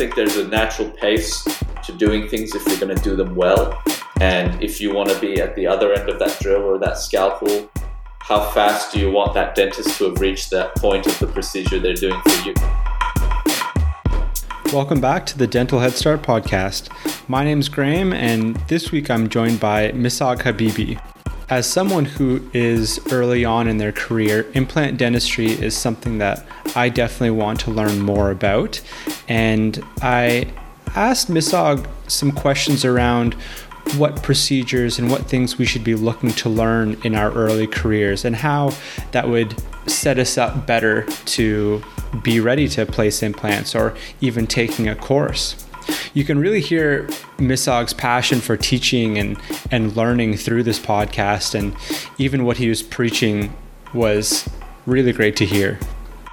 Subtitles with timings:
[0.00, 1.44] think there's a natural pace
[1.84, 3.78] to doing things if you're going to do them well.
[4.18, 6.96] And if you want to be at the other end of that drill or that
[6.96, 7.70] scalpel,
[8.20, 11.78] how fast do you want that dentist to have reached that point of the procedure
[11.78, 12.54] they're doing for you?
[14.72, 16.88] Welcome back to the Dental Head Start podcast.
[17.28, 20.98] My name is Graham, and this week I'm joined by Misagh Habibi.
[21.50, 26.46] As someone who is early on in their career, implant dentistry is something that
[26.76, 28.80] I definitely want to learn more about.
[29.30, 30.52] And I
[30.94, 33.34] asked Misagh some questions around
[33.96, 38.24] what procedures and what things we should be looking to learn in our early careers
[38.24, 38.74] and how
[39.12, 39.54] that would
[39.88, 41.82] set us up better to
[42.22, 45.66] be ready to place implants or even taking a course
[46.14, 47.04] you can really hear
[47.38, 49.36] Misagh's passion for teaching and,
[49.70, 51.54] and learning through this podcast.
[51.54, 51.74] And
[52.18, 53.52] even what he was preaching
[53.94, 54.48] was
[54.86, 55.78] really great to hear.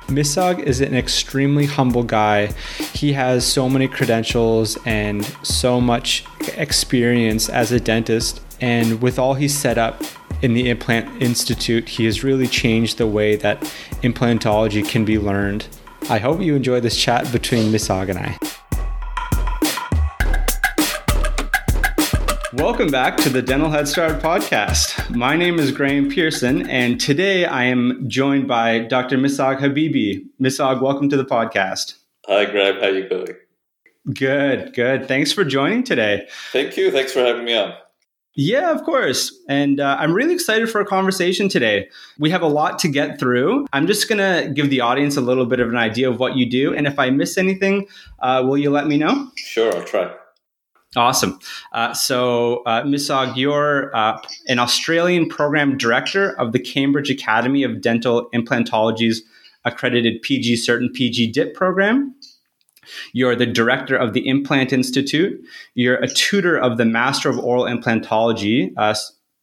[0.07, 2.47] Misagh is an extremely humble guy.
[2.93, 8.41] He has so many credentials and so much experience as a dentist.
[8.61, 10.01] And with all he's set up
[10.41, 13.61] in the Implant Institute, he has really changed the way that
[14.01, 15.67] implantology can be learned.
[16.09, 18.56] I hope you enjoy this chat between Misagh and I.
[22.57, 25.15] Welcome back to the Dental Head Start podcast.
[25.15, 29.15] My name is Graham Pearson, and today I am joined by Dr.
[29.19, 30.25] Misagh Habibi.
[30.41, 31.93] Misagh, welcome to the podcast.
[32.25, 32.77] Hi, Graham.
[32.77, 33.35] How are you going?
[34.11, 35.07] Good, good.
[35.07, 36.27] Thanks for joining today.
[36.51, 36.89] Thank you.
[36.89, 37.75] Thanks for having me on.
[38.33, 39.39] Yeah, of course.
[39.47, 41.89] And uh, I'm really excited for a conversation today.
[42.17, 43.67] We have a lot to get through.
[43.71, 46.35] I'm just going to give the audience a little bit of an idea of what
[46.35, 46.73] you do.
[46.73, 47.87] And if I miss anything,
[48.19, 49.29] uh, will you let me know?
[49.35, 50.11] Sure, I'll try.
[50.97, 51.39] Awesome.
[51.71, 57.81] Uh, so, uh, Misagh, you're uh, an Australian program director of the Cambridge Academy of
[57.81, 59.21] Dental Implantology's
[59.63, 62.15] accredited PG Cert and PG DIP program.
[63.13, 65.39] You're the director of the Implant Institute.
[65.75, 68.95] You're a tutor of the Master of Oral Implantology uh,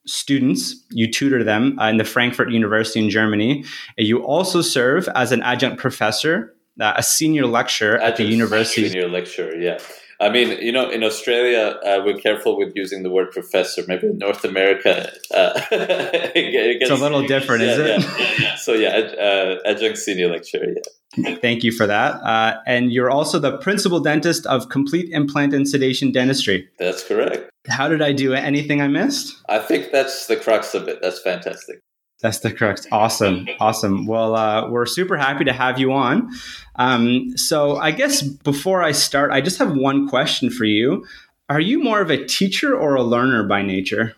[0.07, 0.75] students.
[0.91, 3.65] You tutor them uh, in the Frankfurt University in Germany.
[3.97, 8.89] You also serve as an adjunct professor, uh, a senior lecturer adjunct at the university.
[8.89, 9.79] Senior lecturer, yeah.
[10.25, 13.85] I mean, you know, in Australia, uh, we're careful with using the word professor.
[13.87, 17.87] Maybe in North America, uh, it gets, it's a little different, yeah, is it?
[18.01, 20.69] Yeah, yeah, so yeah, uh, adjunct senior lecturer.
[21.17, 21.37] Yeah.
[21.43, 22.15] Thank you for that.
[22.23, 26.71] Uh, and you're also the principal dentist of Complete Implant and Sedation Dentistry.
[26.79, 27.51] That's correct.
[27.69, 28.33] How did I do?
[28.33, 29.37] Anything I missed?
[29.51, 31.01] I think that's the crux of it.
[31.03, 31.81] That's fantastic.
[32.25, 32.87] That's the correct.
[32.91, 33.47] Awesome.
[33.61, 34.07] Awesome.
[34.07, 36.31] Well, uh, we're super happy to have you on.
[36.77, 41.05] Um, so, I guess before I start, I just have one question for you.
[41.51, 44.17] Are you more of a teacher or a learner by nature?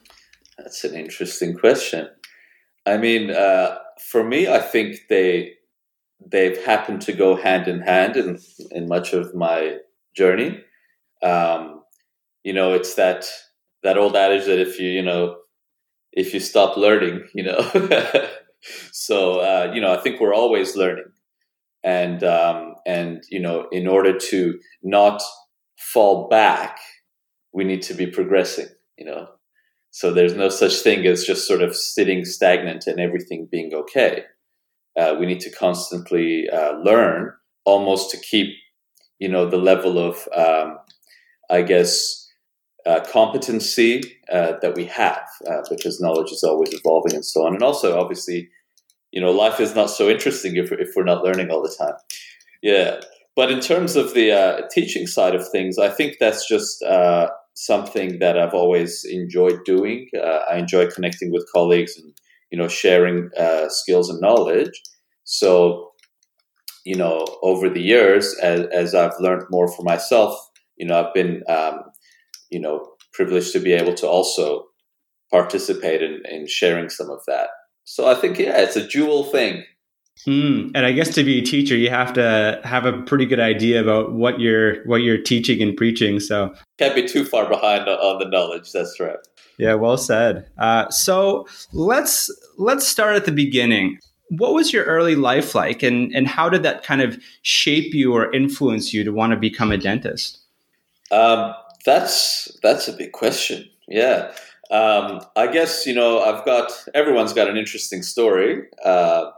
[0.56, 2.08] That's an interesting question.
[2.86, 5.54] I mean, uh, for me, I think they
[6.24, 8.38] they've happened to go hand in hand in
[8.70, 9.78] in much of my
[10.14, 10.60] journey.
[11.24, 11.82] Um,
[12.44, 13.26] you know, it's that
[13.82, 15.38] that old adage that if you you know
[16.16, 17.60] if you stop learning, you know.
[18.92, 21.12] so uh, you know, I think we're always learning,
[21.84, 25.22] and um, and you know, in order to not
[25.78, 26.78] fall back,
[27.52, 28.66] we need to be progressing.
[28.98, 29.28] You know,
[29.90, 34.24] so there's no such thing as just sort of sitting stagnant and everything being okay.
[34.98, 37.30] Uh, we need to constantly uh, learn,
[37.66, 38.56] almost to keep
[39.18, 40.78] you know the level of um,
[41.50, 42.25] I guess
[42.86, 44.00] uh, competency
[44.32, 47.54] uh, that we have uh, because knowledge is always evolving and so on.
[47.54, 48.48] And also, obviously,
[49.10, 51.94] you know, life is not so interesting if, if we're not learning all the time.
[52.62, 53.00] Yeah.
[53.34, 56.82] But in terms of the uh, teaching side of things, I think that's just
[57.54, 60.08] something that I've always enjoyed doing.
[60.50, 62.14] I enjoy connecting with colleagues and,
[62.50, 63.30] you know, sharing
[63.68, 64.80] skills and knowledge.
[65.24, 65.90] So,
[66.84, 70.38] you know, over the years, as, as I've learned more for myself,
[70.76, 71.80] you know, I've been um,
[72.56, 74.64] you know privileged to be able to also
[75.30, 77.48] participate in, in sharing some of that.
[77.84, 79.64] So I think yeah, it's a dual thing.
[80.26, 83.40] Mm, and I guess to be a teacher, you have to have a pretty good
[83.40, 86.18] idea about what you're what you're teaching and preaching.
[86.18, 88.72] So can't be too far behind on the knowledge.
[88.72, 89.18] That's right.
[89.58, 90.48] Yeah, well said.
[90.56, 93.98] Uh, so let's let's start at the beginning.
[94.30, 98.14] What was your early life like, and and how did that kind of shape you
[98.14, 100.38] or influence you to want to become a dentist?
[101.12, 101.54] Um,
[101.86, 103.64] that's that's a big question.
[103.88, 104.32] Yeah.
[104.70, 108.64] Um, I guess you know I've got everyone's got an interesting story.
[108.84, 109.30] Uh,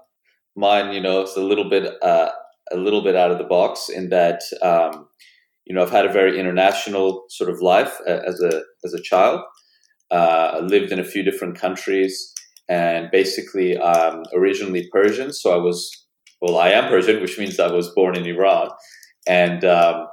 [0.56, 2.31] mine, you know, is a little bit uh,
[2.73, 5.06] a little bit out of the box in that um,
[5.67, 9.03] you know I've had a very international sort of life uh, as a as a
[9.03, 9.43] child.
[10.11, 12.33] Uh, I lived in a few different countries,
[12.69, 15.33] and basically um, originally Persian.
[15.35, 16.06] So I was
[16.41, 18.71] well, I am Persian, which means I was born in Iran,
[19.27, 20.06] and um,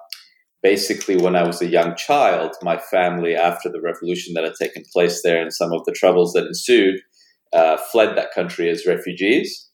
[0.61, 4.83] basically, when I was a young child, my family, after the revolution that had taken
[4.91, 6.99] place there and some of the troubles that ensued,
[7.53, 9.69] uh, fled that country as refugees.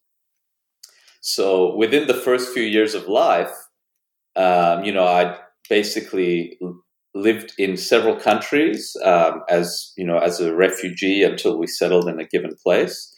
[1.22, 3.52] So within the first few years of life,
[4.36, 5.38] um, you know, I
[5.70, 6.60] basically
[7.14, 12.20] lived in several countries um, as you know as a refugee until we settled in
[12.20, 13.14] a given place,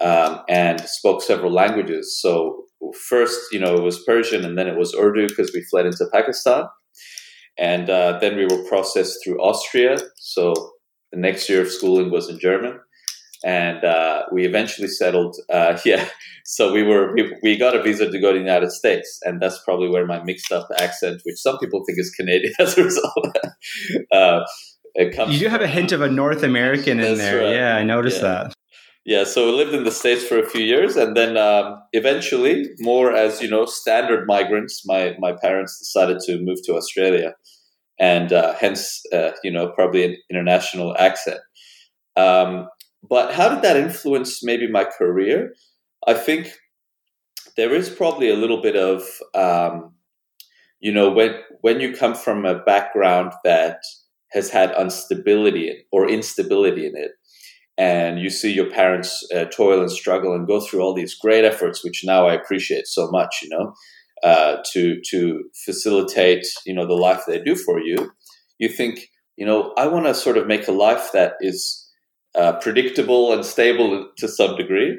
[0.00, 2.18] um, and spoke several languages.
[2.20, 2.64] So
[3.08, 6.06] first, you know, it was Persian, and then it was Urdu because we fled into
[6.12, 6.64] Pakistan,
[7.58, 9.96] and uh, then we were processed through Austria.
[10.16, 10.54] So
[11.12, 12.78] the next year of schooling was in German,
[13.44, 15.36] and uh, we eventually settled.
[15.52, 16.08] Uh, yeah,
[16.44, 19.40] so we were we, we, got a visa to go to the United States, and
[19.40, 22.84] that's probably where my mixed up accent, which some people think is Canadian, as a
[22.84, 23.36] result.
[24.12, 24.40] uh,
[24.98, 27.40] you do have a hint of a North American in there.
[27.40, 27.54] Right.
[27.54, 28.28] Yeah, I noticed yeah.
[28.28, 28.54] that.
[29.04, 32.70] Yeah, so we lived in the states for a few years, and then um, eventually,
[32.80, 37.34] more as you know, standard migrants, my my parents decided to move to Australia,
[37.98, 41.40] and uh, hence, uh, you know, probably an international accent.
[42.16, 42.68] Um,
[43.08, 45.54] but how did that influence maybe my career?
[46.06, 46.52] I think
[47.56, 49.02] there is probably a little bit of,
[49.34, 49.94] um,
[50.80, 53.78] you know, when when you come from a background that
[54.32, 57.12] has had instability or instability in it,
[57.78, 61.44] and you see your parents uh, toil and struggle and go through all these great
[61.44, 63.74] efforts, which now I appreciate so much, you know,
[64.22, 68.12] uh, to to facilitate, you know, the life they do for you.
[68.58, 71.86] You think, you know, I want to sort of make a life that is
[72.34, 74.98] uh, predictable and stable to some degree.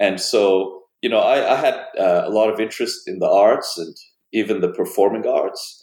[0.00, 3.78] And so, you know, I, I had uh, a lot of interest in the arts
[3.78, 3.94] and
[4.32, 5.82] even the performing arts.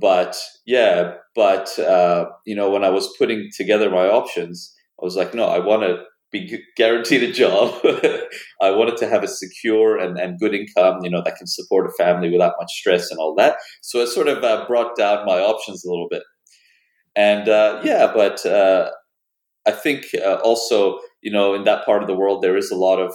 [0.00, 5.16] But yeah, but uh, you know, when I was putting together my options, I was
[5.16, 6.02] like, no, I want to
[6.34, 7.80] be guaranteed a job.
[8.60, 11.86] I wanted to have a secure and, and good income, you know, that can support
[11.86, 13.56] a family without much stress and all that.
[13.82, 16.24] So it sort of uh, brought down my options a little bit.
[17.14, 18.90] And uh, yeah, but uh,
[19.64, 22.76] I think uh, also, you know, in that part of the world, there is a
[22.76, 23.14] lot of,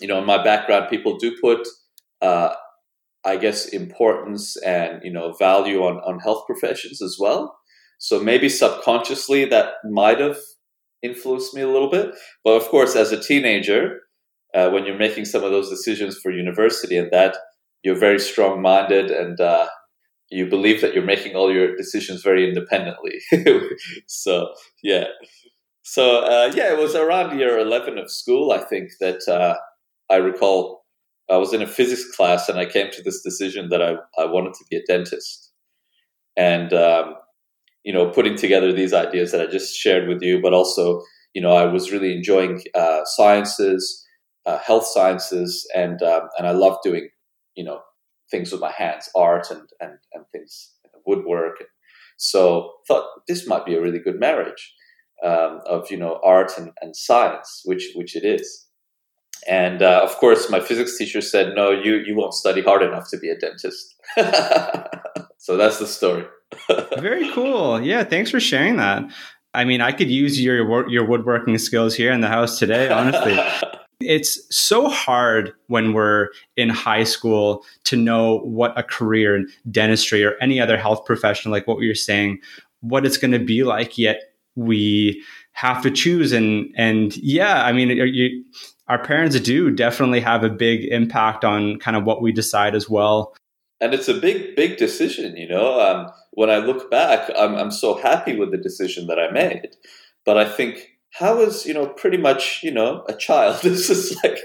[0.00, 1.68] you know, in my background, people do put,
[2.22, 2.54] uh,
[3.26, 7.54] I guess, importance and, you know, value on, on health professions as well.
[7.98, 10.38] So maybe subconsciously that might have
[11.04, 12.14] influenced me a little bit.
[12.42, 14.00] But of course, as a teenager,
[14.54, 17.36] uh, when you're making some of those decisions for university and that,
[17.82, 19.68] you're very strong minded and, uh,
[20.30, 23.20] you believe that you're making all your decisions very independently.
[24.06, 24.52] so,
[24.82, 25.04] yeah.
[25.84, 29.54] So uh, yeah, it was around year eleven of school, I think, that uh,
[30.10, 30.82] I recall.
[31.30, 34.24] I was in a physics class, and I came to this decision that I I
[34.24, 35.52] wanted to be a dentist,
[36.36, 37.14] and um,
[37.84, 41.02] you know, putting together these ideas that I just shared with you, but also,
[41.34, 44.04] you know, I was really enjoying uh, sciences,
[44.46, 47.08] uh, health sciences, and um, and I love doing,
[47.54, 47.80] you know,
[48.30, 50.72] things with my hands, art and and and things,
[51.06, 51.56] woodwork.
[52.16, 54.72] So thought this might be a really good marriage
[55.22, 58.66] um, of you know art and, and science, which which it is.
[59.46, 63.10] And uh, of course, my physics teacher said, "No, you you won't study hard enough
[63.10, 63.94] to be a dentist."
[65.38, 66.24] so that's the story.
[66.98, 67.80] Very cool.
[67.80, 69.04] Yeah, thanks for sharing that.
[69.52, 72.88] I mean, I could use your your woodworking skills here in the house today.
[72.90, 73.38] Honestly,
[74.00, 80.24] it's so hard when we're in high school to know what a career in dentistry
[80.24, 82.40] or any other health profession, like what you're saying,
[82.80, 83.96] what it's going to be like.
[83.96, 84.20] Yet
[84.56, 85.22] we
[85.52, 88.44] have to choose and and yeah i mean you,
[88.88, 92.90] our parents do definitely have a big impact on kind of what we decide as
[92.90, 93.34] well
[93.80, 95.80] and it's a big big decision you know?
[95.80, 99.76] Um, when i look back I'm, I'm so happy with the decision that i made.
[100.24, 104.18] But i think how is you know pretty much you know a child this is
[104.22, 104.38] like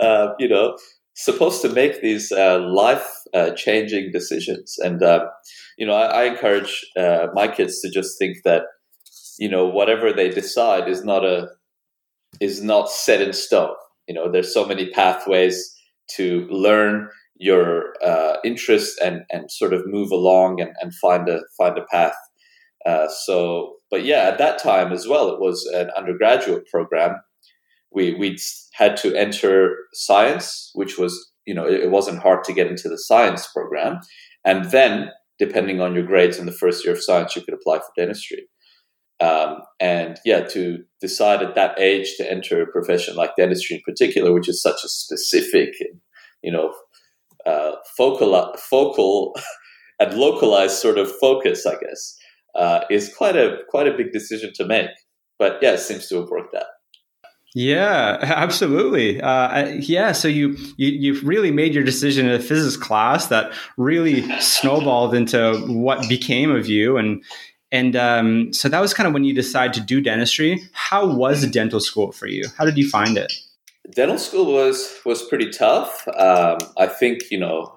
[0.00, 0.76] uh, you know
[1.14, 4.76] supposed to make these uh, life uh, changing decisions.
[4.78, 5.26] And uh,
[5.76, 8.62] you know I, I encourage uh, my kids to just think that
[9.38, 11.48] you know whatever they decide is not a
[12.40, 13.74] is not set in stone.
[14.08, 15.74] You know there's so many pathways
[16.16, 17.08] to learn
[17.42, 21.84] your uh, interest and and sort of move along and, and find a find a
[21.90, 22.14] path.
[22.86, 27.16] Uh, so but yeah at that time as well it was an undergraduate program.
[27.92, 28.38] We we
[28.74, 32.88] had to enter science which was you know it, it wasn't hard to get into
[32.88, 34.00] the science program.
[34.44, 37.78] And then depending on your grades in the first year of science you could apply
[37.78, 38.46] for dentistry.
[39.20, 43.82] Um, and yeah, to decide at that age to enter a profession like dentistry in
[43.84, 45.74] particular, which is such a specific,
[46.42, 46.72] you know,
[47.46, 49.34] uh, focal, focal
[50.00, 52.16] and localized sort of focus, I guess,
[52.54, 54.90] uh, is quite a quite a big decision to make.
[55.38, 56.66] But yeah, it seems to have worked out.
[57.54, 59.20] Yeah, absolutely.
[59.20, 63.52] Uh, yeah, so you, you you've really made your decision in a physics class that
[63.76, 67.22] really snowballed into what became of you, and
[67.70, 70.62] and um, so that was kind of when you decided to do dentistry.
[70.72, 72.44] How was dental school for you?
[72.56, 73.32] How did you find it?
[73.90, 76.06] Dental school was was pretty tough.
[76.16, 77.74] Um, I think you know,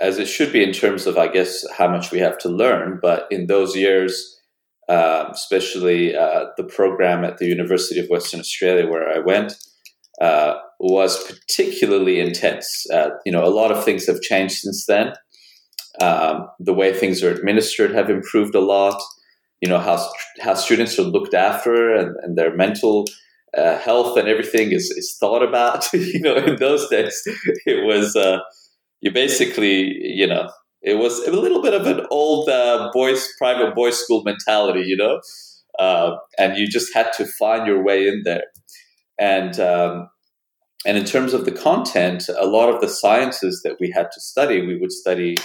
[0.00, 2.98] as it should be in terms of I guess how much we have to learn.
[3.00, 4.40] But in those years,
[4.88, 9.54] um, especially uh, the program at the University of Western Australia where I went,
[10.20, 12.84] uh, was particularly intense.
[12.92, 15.12] Uh, you know, a lot of things have changed since then.
[16.00, 19.00] Um, the way things are administered have improved a lot.
[19.60, 20.04] You know how
[20.40, 23.06] how students are looked after and, and their mental
[23.56, 25.86] uh, health and everything is, is thought about.
[25.92, 27.22] you know, in those days,
[27.66, 28.38] it was uh,
[29.00, 30.48] you basically you know
[30.82, 34.96] it was a little bit of an old uh, boys private boys school mentality, you
[34.96, 35.20] know,
[35.78, 38.44] uh, and you just had to find your way in there.
[39.18, 40.08] And um,
[40.86, 44.20] and in terms of the content, a lot of the sciences that we had to
[44.20, 45.36] study, we would study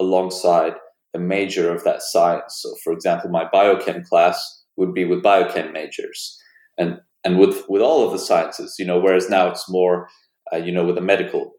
[0.00, 0.74] alongside
[1.12, 2.60] the major of that science.
[2.60, 6.38] So, for example, my biochem class would be with biochem majors,
[6.78, 9.00] and and with with all of the sciences, you know.
[9.00, 10.08] Whereas now it's more,
[10.52, 11.52] uh, you know, with a medical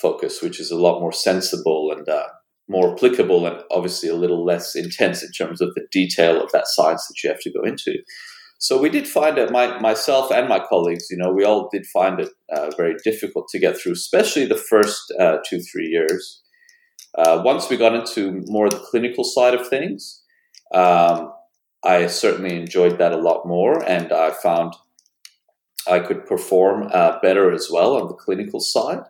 [0.00, 2.26] focus, which is a lot more sensible and uh,
[2.68, 6.66] more applicable and obviously a little less intense in terms of the detail of that
[6.66, 7.98] science that you have to go into.
[8.58, 11.84] So we did find it, my, myself and my colleagues, you know, we all did
[11.86, 16.42] find it uh, very difficult to get through, especially the first uh, two, three years.
[17.18, 20.22] Uh, once we got into more of the clinical side of things,
[20.72, 21.32] um,
[21.84, 24.74] I certainly enjoyed that a lot more, and I found
[25.88, 29.04] I could perform uh, better as well on the clinical side.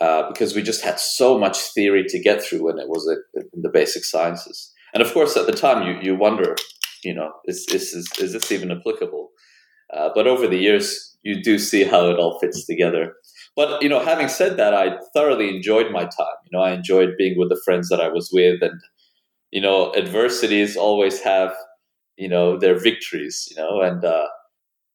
[0.00, 3.62] Uh, because we just had so much theory to get through when it was in
[3.62, 4.72] the basic sciences.
[4.92, 6.56] And of course, at the time, you, you wonder,
[7.04, 9.30] you know, is, is, is, is this even applicable?
[9.96, 13.14] Uh, but over the years, you do see how it all fits together.
[13.54, 16.38] But, you know, having said that, I thoroughly enjoyed my time.
[16.44, 18.62] You know, I enjoyed being with the friends that I was with.
[18.62, 18.80] And,
[19.52, 21.54] you know, adversities always have,
[22.16, 24.26] you know, their victories, you know, and, uh,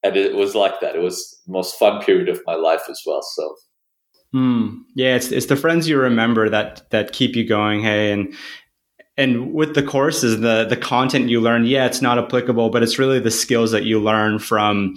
[0.03, 0.95] and it was like that.
[0.95, 3.21] It was the most fun period of my life as well.
[3.21, 3.55] So
[4.31, 4.81] Hmm.
[4.95, 7.81] Yeah, it's it's the friends you remember that that keep you going.
[7.81, 8.33] Hey, and
[9.17, 12.99] and with the courses, the the content you learn, yeah, it's not applicable, but it's
[12.99, 14.95] really the skills that you learn from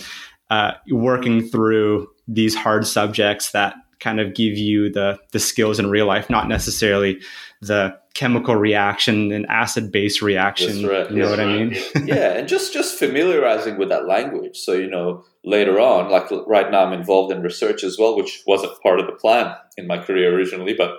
[0.50, 5.88] uh, working through these hard subjects that kind of give you the the skills in
[5.88, 7.18] real life, not necessarily
[7.62, 10.86] the chemical reaction and acid base reaction.
[10.86, 11.10] Right.
[11.10, 11.48] You know what right.
[11.48, 11.76] I mean?
[12.06, 14.58] yeah, and just just familiarizing with that language.
[14.58, 18.42] So you know later on, like right now, I'm involved in research as well, which
[18.46, 20.74] wasn't part of the plan in my career originally.
[20.74, 20.94] But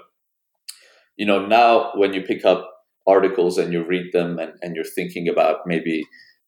[1.18, 2.70] you know now when you pick up
[3.06, 6.06] articles and you read them and, and you're thinking about maybe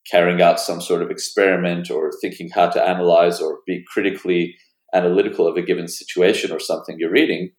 [0.09, 4.55] carrying out some sort of experiment or thinking how to analyze or be critically
[4.93, 7.51] analytical of a given situation or something you're reading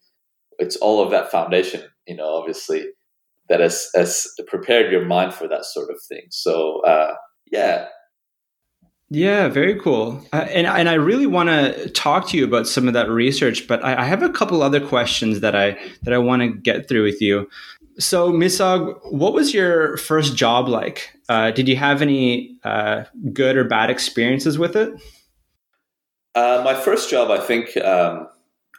[0.58, 2.86] it's all of that foundation you know obviously
[3.48, 7.14] that has, has prepared your mind for that sort of thing so uh,
[7.50, 7.86] yeah
[9.08, 10.20] yeah, very cool.
[10.32, 13.68] Uh, and and I really want to talk to you about some of that research,
[13.68, 16.88] but I, I have a couple other questions that I that I want to get
[16.88, 17.48] through with you.
[17.98, 21.16] So, Misagh, what was your first job like?
[21.28, 24.92] Uh, did you have any uh, good or bad experiences with it?
[26.34, 28.28] Uh, my first job, I think, um,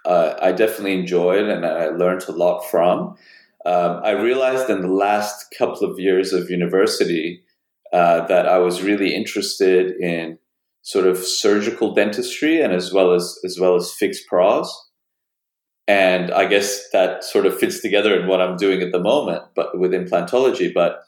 [0.05, 3.17] uh, I definitely enjoyed and I learned a lot from.
[3.67, 7.43] Um, I realized in the last couple of years of university
[7.91, 10.39] uh, that I was really interested in
[10.83, 14.73] sort of surgical dentistry and as well as as well as fixed pros.
[15.85, 19.43] And I guess that sort of fits together in what I'm doing at the moment,
[19.53, 20.73] but with implantology.
[20.73, 21.01] But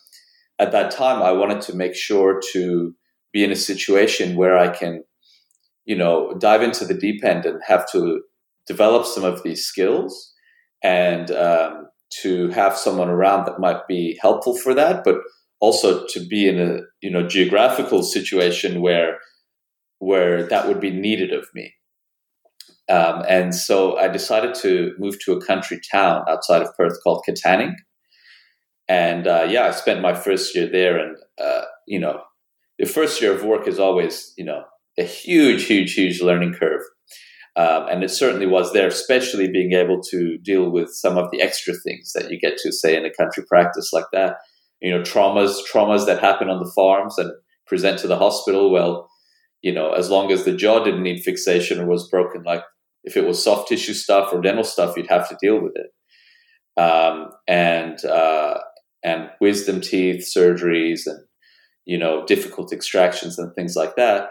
[0.58, 2.94] at that time, I wanted to make sure to
[3.32, 5.06] be in a situation where I can,
[5.86, 8.22] you know, dive into the deep end and have to
[8.68, 10.34] develop some of these skills
[10.84, 11.88] and um,
[12.22, 15.18] to have someone around that might be helpful for that, but
[15.60, 19.20] also to be in a you know geographical situation where
[20.00, 21.74] where that would be needed of me.
[22.90, 27.24] Um, and so I decided to move to a country town outside of Perth called
[27.28, 27.76] Katanning.
[28.88, 32.22] And uh, yeah, I spent my first year there, and uh, you know,
[32.80, 34.64] the first year of work is always you know
[34.98, 36.82] a huge, huge, huge learning curve.
[37.60, 41.42] Um, and it certainly was there, especially being able to deal with some of the
[41.42, 44.38] extra things that you get to say in a country practice like that.
[44.82, 47.32] You know, traumas, traumas that happen on the farms and
[47.68, 48.72] present to the hospital.
[48.72, 49.10] Well,
[49.62, 52.64] you know, as long as the jaw didn't need fixation or was broken, like
[53.04, 56.82] if it was soft tissue stuff or dental stuff, you'd have to deal with it.
[56.82, 58.60] Um, and uh,
[59.04, 61.20] and wisdom teeth surgeries and
[61.84, 64.30] you know difficult extractions and things like that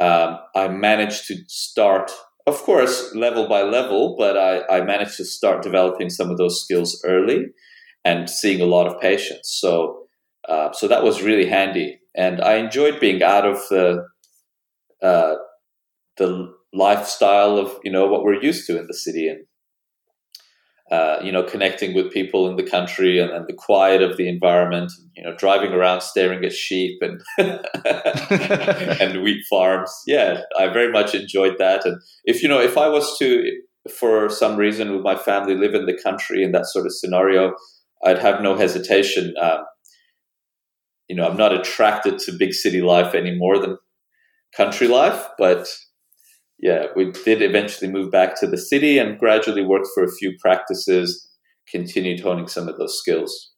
[0.00, 2.10] um, I managed to start,
[2.50, 6.62] of course, level by level, but I, I managed to start developing some of those
[6.62, 7.46] skills early
[8.04, 9.58] and seeing a lot of patients.
[9.60, 10.04] So,
[10.48, 14.04] uh, so that was really handy, and I enjoyed being out of the
[15.02, 15.34] uh,
[16.16, 19.40] the lifestyle of you know what we're used to in the city and
[20.90, 24.28] uh, you know connecting with people in the country and, and, the quiet of the
[24.28, 27.22] environment you know driving around staring at sheep and
[29.00, 29.92] and wheat farms.
[30.06, 31.86] Yeah i very much enjoyed that.
[31.86, 33.44] And if you know if i was to
[33.98, 37.54] for some reason with my family live in the country in that sort of scenario
[38.04, 39.34] i'd have no hesitation.
[39.40, 39.64] Um,
[41.10, 43.76] you know i'm not attracted to big city life any more than
[44.56, 45.68] country life but
[46.62, 50.36] yeah, we did eventually move back to the city and gradually worked for a few
[50.38, 51.28] practices,
[51.68, 53.50] continued honing some of those skills.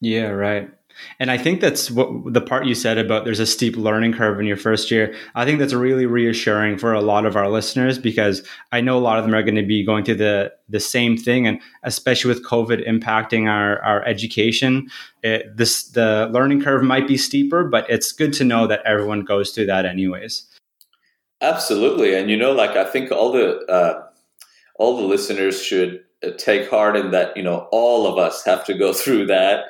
[0.00, 0.70] Yeah, right.
[1.18, 4.38] And I think that's what the part you said about there's a steep learning curve
[4.38, 5.14] in your first year.
[5.34, 9.00] I think that's really reassuring for a lot of our listeners because I know a
[9.00, 12.28] lot of them are going to be going through the the same thing, and especially
[12.28, 14.88] with COVID impacting our our education,
[15.22, 19.22] it, this the learning curve might be steeper, but it's good to know that everyone
[19.22, 20.44] goes through that anyways.
[21.42, 24.02] Absolutely, and you know, like I think all the uh,
[24.78, 27.36] all the listeners should uh, take heart in that.
[27.36, 29.64] You know, all of us have to go through that.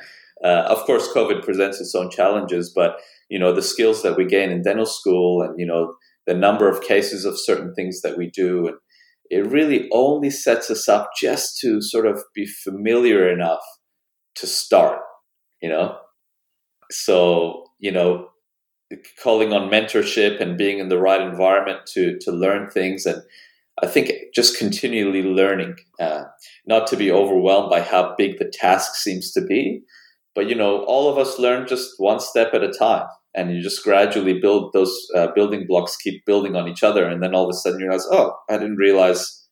[0.45, 3.01] Uh, of course, COVID presents its own challenges, but
[3.31, 5.95] you know, the skills that we gain in dental school, and you know,
[6.27, 8.77] the number of cases of certain things that we do, and
[9.31, 13.63] it really only sets us up just to sort of be familiar enough
[14.37, 15.01] to start.
[15.63, 15.99] You know,
[16.91, 18.29] so you know
[19.23, 23.23] calling on mentorship and being in the right environment to to learn things and
[23.83, 26.25] I think just continually learning, uh,
[26.67, 29.83] not to be overwhelmed by how big the task seems to be,
[30.35, 33.63] but you know, all of us learn just one step at a time, and you
[33.63, 37.45] just gradually build those uh, building blocks, keep building on each other, and then all
[37.45, 39.47] of a sudden you realize, oh, I didn't realize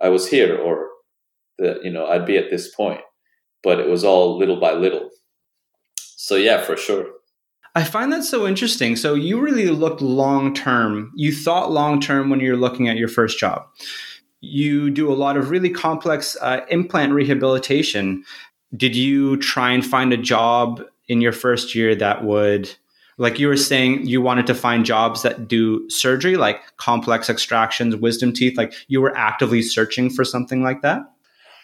[0.00, 0.88] I was here, or
[1.58, 3.00] that you know I'd be at this point,
[3.62, 5.10] but it was all little by little.
[5.98, 7.06] So yeah, for sure.
[7.76, 8.96] I find that so interesting.
[8.96, 11.12] So you really looked long term.
[11.14, 13.66] You thought long term when you're looking at your first job.
[14.40, 18.24] You do a lot of really complex uh, implant rehabilitation.
[18.74, 22.74] Did you try and find a job in your first year that would,
[23.18, 27.94] like you were saying, you wanted to find jobs that do surgery, like complex extractions,
[27.94, 28.56] wisdom teeth?
[28.56, 31.02] Like you were actively searching for something like that?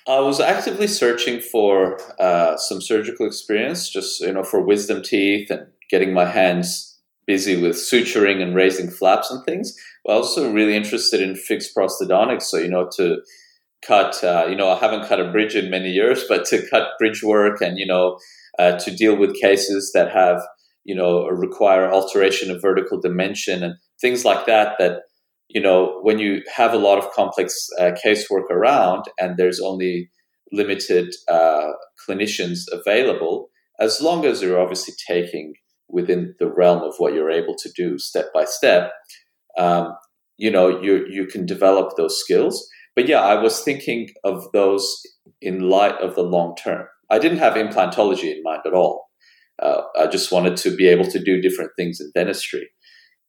[0.07, 5.49] I was actively searching for uh, some surgical experience, just you know, for wisdom teeth
[5.49, 9.77] and getting my hands busy with suturing and raising flaps and things.
[10.05, 12.43] But also really interested in fixed prosthodontics.
[12.43, 13.19] So, you know, to
[13.87, 16.99] cut, uh, you know, I haven't cut a bridge in many years, but to cut
[16.99, 18.19] bridge work and, you know,
[18.59, 20.43] uh, to deal with cases that have,
[20.85, 25.03] you know, require alteration of vertical dimension and things like that, that,
[25.49, 30.11] you know, when you have a lot of complex uh, casework around and there's only
[30.51, 31.71] limited uh,
[32.09, 35.55] clinicians available, as long as you're obviously taking
[35.89, 38.93] within the realm of what you're able to do step by step,
[39.59, 39.95] um,
[40.39, 42.69] you know, you you can develop those skills.
[42.97, 45.01] But yeah, I was thinking of those
[45.41, 46.87] in light of the long term.
[47.11, 49.09] I didn't have implantology in mind at all.
[49.63, 52.69] Uh, I just wanted to be able to do different things in dentistry,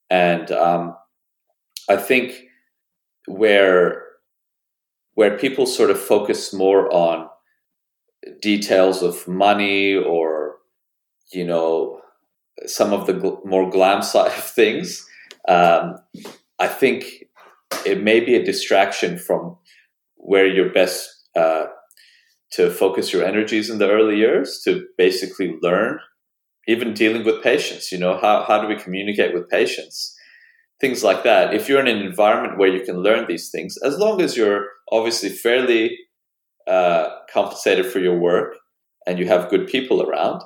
[0.10, 0.96] and um,
[1.90, 2.44] I think
[3.28, 4.04] where
[5.16, 7.28] where people sort of focus more on
[8.42, 10.56] details of money or
[11.32, 12.00] you know
[12.66, 15.08] some of the gl- more glam side of things,
[15.48, 15.98] um,
[16.60, 17.26] I think
[17.86, 19.58] it may be a distraction from
[20.16, 21.66] where you're best uh,
[22.52, 26.00] to focus your energies in the early years to basically learn,
[26.68, 27.92] even dealing with patients.
[27.92, 30.16] You know, how, how do we communicate with patients?
[30.80, 31.54] Things like that.
[31.54, 34.68] If you're in an environment where you can learn these things, as long as you're
[34.92, 35.98] obviously fairly
[36.68, 38.56] uh, compensated for your work
[39.08, 40.42] and you have good people around,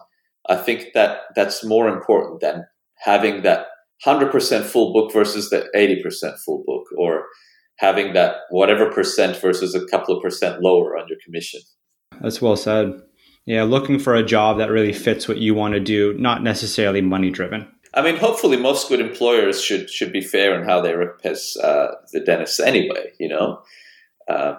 [0.49, 2.65] I think that that's more important than
[2.97, 3.67] having that
[4.05, 7.25] 100% full book versus the 80% full book or
[7.77, 11.61] having that whatever percent versus a couple of percent lower on your commission.
[12.21, 13.01] That's well said.
[13.45, 17.01] Yeah, looking for a job that really fits what you want to do, not necessarily
[17.01, 17.67] money driven.
[17.93, 21.95] I mean, hopefully, most good employers should should be fair in how they recompense uh,
[22.11, 23.13] the dentists anyway.
[23.19, 23.61] You know,
[24.27, 24.55] uh,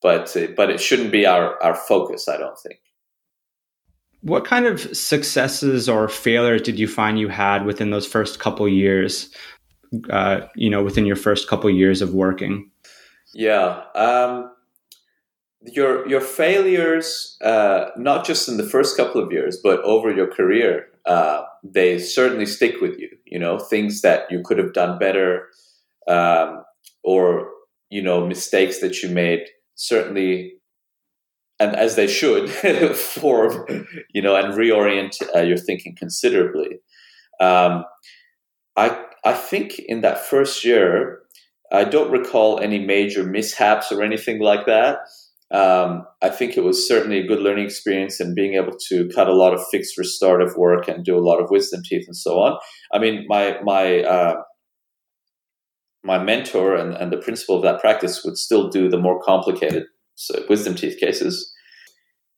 [0.00, 2.28] but but it shouldn't be our our focus.
[2.28, 2.80] I don't think.
[4.22, 8.68] What kind of successes or failures did you find you had within those first couple
[8.68, 9.30] years?
[10.08, 12.70] Uh, you know, within your first couple years of working.
[13.34, 14.52] Yeah, um,
[15.62, 20.26] your your failures, uh, not just in the first couple of years, but over your
[20.28, 23.08] career, uh, they certainly stick with you.
[23.26, 25.48] you know, things that you could have done better,
[26.08, 26.64] um,
[27.02, 27.50] or
[27.90, 29.46] you know, mistakes that you made.
[29.74, 30.54] Certainly,
[31.60, 32.50] and as they should,
[32.96, 36.80] form, you know, and reorient uh, your thinking considerably.
[37.40, 37.84] Um,
[38.76, 41.20] I I think in that first year,
[41.70, 44.98] I don't recall any major mishaps or anything like that.
[45.52, 49.28] Um, I think it was certainly a good learning experience and being able to cut
[49.28, 52.38] a lot of fixed restorative work and do a lot of wisdom teeth and so
[52.38, 52.56] on.
[52.92, 54.36] I mean, my my uh,
[56.02, 59.84] my mentor and, and the principal of that practice would still do the more complicated
[60.20, 61.52] so, wisdom teeth cases.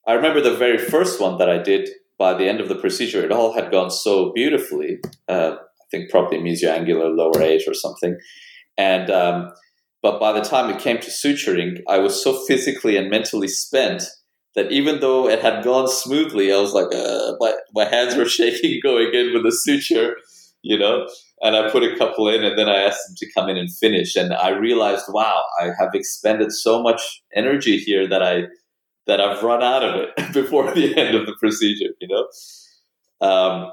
[0.07, 1.89] I remember the very first one that I did.
[2.17, 4.99] By the end of the procedure, it all had gone so beautifully.
[5.27, 8.17] Uh, I think probably mesioangular lower eight or something,
[8.77, 9.51] and um,
[10.01, 14.03] but by the time it came to suturing, I was so physically and mentally spent
[14.55, 18.25] that even though it had gone smoothly, I was like, uh, my, my hands were
[18.39, 20.15] shaking going in with the suture,
[20.63, 21.07] you know?
[21.41, 23.69] And I put a couple in and then I asked them to come in and
[23.71, 24.15] finish.
[24.15, 28.43] And I realized, wow, I have expended so much energy here that I,
[29.05, 33.27] that I've run out of it before the end of the procedure, you know?
[33.27, 33.71] Um,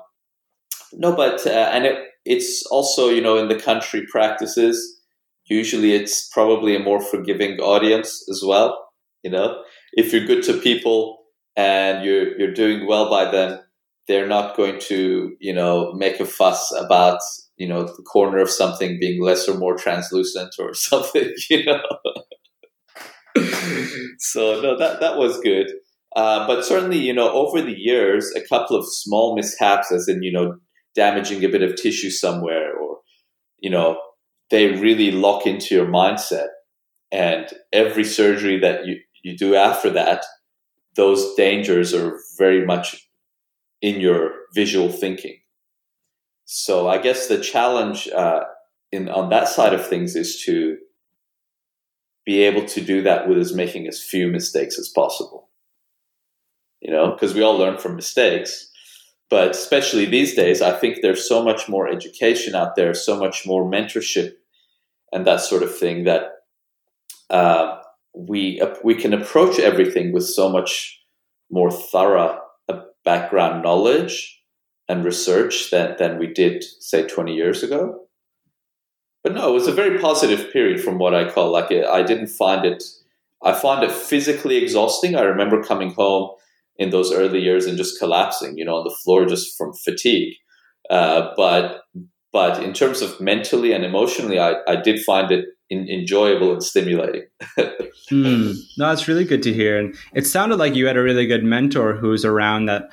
[0.93, 5.01] no, but, uh, and it, it's also, you know, in the country practices,
[5.47, 8.89] usually it's probably a more forgiving audience as well.
[9.23, 11.19] You know, if you're good to people
[11.57, 13.61] and you're you're doing well by them,
[14.11, 17.21] they're not going to you know make a fuss about
[17.57, 21.33] you know the corner of something being less or more translucent or something.
[21.49, 21.83] You know.
[24.19, 25.69] so no, that that was good.
[26.17, 30.25] Uh, but certainly, you know, over the years, a couple of small mishaps, as in
[30.25, 30.57] you know,
[30.97, 32.99] damaging a bit of tissue somewhere, or
[33.61, 33.97] you know,
[34.51, 36.49] they really lock into your mindset.
[37.13, 40.25] And every surgery that you, you do after that,
[40.97, 43.10] those dangers are very much
[43.83, 45.37] in your visual thinking.
[46.45, 48.45] So I guess the challenge uh,
[48.93, 50.79] in on that side of things is to
[52.27, 55.49] be able to do that with as making as few mistakes as possible.
[56.81, 58.69] You know, because we all learn from mistakes.
[59.29, 63.47] But especially these days, I think there's so much more education out there, so much
[63.47, 64.33] more mentorship
[65.13, 66.23] and that sort of thing that
[67.31, 67.79] uh,
[68.15, 71.01] we we can approach everything with so much
[71.51, 72.41] more thorough
[73.05, 74.43] background knowledge
[74.89, 78.07] and research than, than we did say 20 years ago.
[79.23, 82.29] But no it was a very positive period from what i call like i didn't
[82.29, 82.83] find it
[83.45, 85.15] i find it physically exhausting.
[85.15, 86.31] I remember coming home
[86.77, 90.35] in those early years and just collapsing you know on the floor just from fatigue.
[90.89, 91.83] Uh, but
[92.33, 96.63] but in terms of mentally and emotionally, I, I did find it in, enjoyable and
[96.63, 97.23] stimulating.
[97.59, 99.79] mm, no, that's really good to hear.
[99.79, 102.91] And it sounded like you had a really good mentor who's around that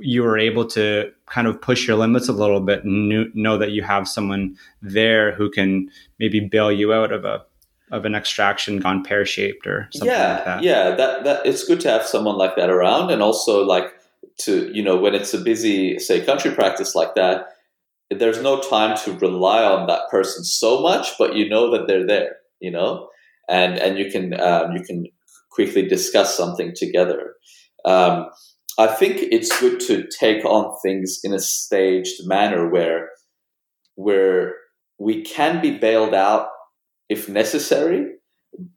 [0.00, 3.58] you were able to kind of push your limits a little bit and knew, know
[3.58, 7.44] that you have someone there who can maybe bail you out of a
[7.90, 10.62] of an extraction gone pear shaped or something yeah, like that.
[10.62, 13.92] Yeah, that that it's good to have someone like that around, and also like
[14.40, 17.48] to you know when it's a busy say country practice like that
[18.10, 22.06] there's no time to rely on that person so much, but you know that they're
[22.06, 23.08] there, you know,
[23.48, 25.06] and and you can um, you can
[25.50, 27.34] quickly discuss something together.
[27.84, 28.28] Um,
[28.78, 33.10] I think it's good to take on things in a staged manner where
[33.96, 34.54] where
[34.98, 36.48] we can be bailed out
[37.08, 38.06] if necessary,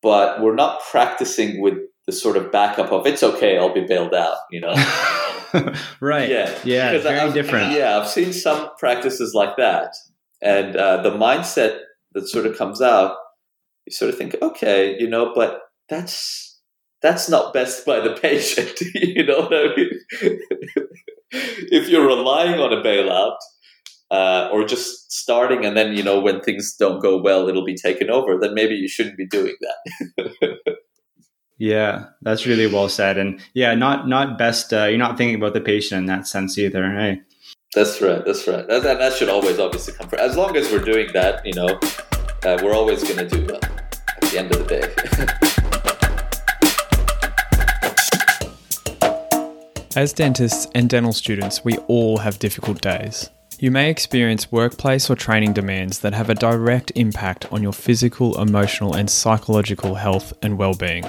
[0.01, 4.13] but we're not practicing with the sort of backup of it's okay, I'll be bailed
[4.13, 4.73] out, you know.
[5.99, 6.29] right.
[6.29, 6.57] Yeah.
[6.63, 6.97] Yeah.
[6.99, 7.71] Very I've, different.
[7.71, 7.97] Yeah.
[7.99, 9.95] I've seen some practices like that.
[10.41, 11.79] And uh, the mindset
[12.13, 13.15] that sort of comes out,
[13.85, 16.59] you sort of think, okay, you know, but that's
[17.01, 18.79] that's not best by the patient.
[18.95, 19.89] you know what I mean?
[21.31, 23.37] if you're relying on a bailout,
[24.11, 27.75] uh, or just starting and then you know when things don't go well it'll be
[27.75, 30.77] taken over then maybe you shouldn't be doing that
[31.61, 33.19] Yeah, that's really well said.
[33.19, 34.73] And yeah, not not best.
[34.73, 37.21] Uh, you're not thinking about the patient in that sense either, hey?
[37.75, 38.25] That's right.
[38.25, 38.67] That's right.
[38.67, 40.23] That, that, that should always obviously come first.
[40.23, 41.79] As long as we're doing that, you know,
[42.45, 44.75] uh, we're always going to do well at the end of the
[49.85, 49.95] day.
[50.01, 53.29] As dentists and dental students, we all have difficult days.
[53.59, 58.41] You may experience workplace or training demands that have a direct impact on your physical,
[58.41, 61.05] emotional, and psychological health and well-being.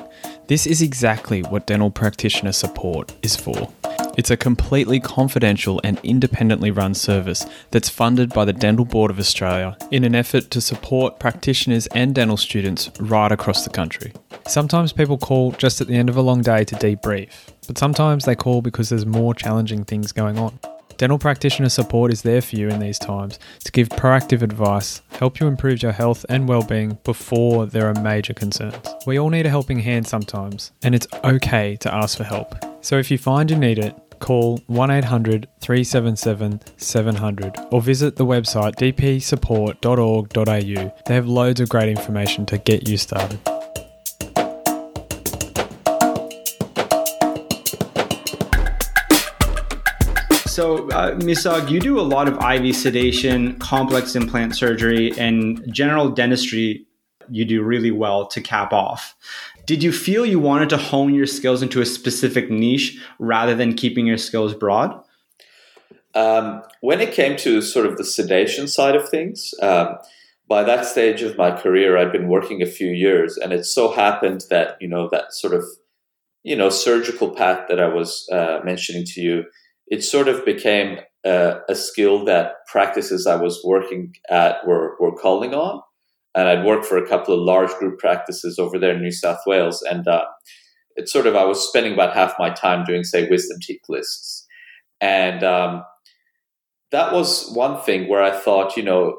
[0.52, 3.72] This is exactly what dental practitioner support is for.
[4.18, 9.18] It's a completely confidential and independently run service that's funded by the Dental Board of
[9.18, 14.12] Australia in an effort to support practitioners and dental students right across the country.
[14.46, 17.30] Sometimes people call just at the end of a long day to debrief,
[17.66, 20.58] but sometimes they call because there's more challenging things going on.
[21.02, 25.40] Dental practitioner support is there for you in these times to give proactive advice, help
[25.40, 28.86] you improve your health and well-being before there are major concerns.
[29.04, 32.54] We all need a helping hand sometimes, and it's okay to ask for help.
[32.82, 38.76] So if you find you need it, call 1800 377 700 or visit the website
[38.76, 41.02] dpsupport.org.au.
[41.06, 43.40] They have loads of great information to get you started.
[50.52, 51.18] So, uh,
[51.66, 56.86] you do a lot of IV sedation, complex implant surgery, and general dentistry.
[57.30, 59.16] You do really well to cap off.
[59.64, 63.72] Did you feel you wanted to hone your skills into a specific niche rather than
[63.72, 65.02] keeping your skills broad?
[66.14, 69.96] Um, when it came to sort of the sedation side of things, um,
[70.48, 73.90] by that stage of my career, I'd been working a few years, and it so
[73.90, 75.64] happened that you know that sort of
[76.42, 79.44] you know surgical path that I was uh, mentioning to you
[79.92, 85.52] it sort of became a, skill that practices I was working at were, were calling
[85.52, 85.82] on.
[86.34, 89.40] And I'd worked for a couple of large group practices over there in New South
[89.46, 89.82] Wales.
[89.82, 90.24] And uh,
[90.96, 94.46] it's sort of, I was spending about half my time doing, say, wisdom teeth lists.
[95.02, 95.84] And um,
[96.90, 99.18] that was one thing where I thought, you know,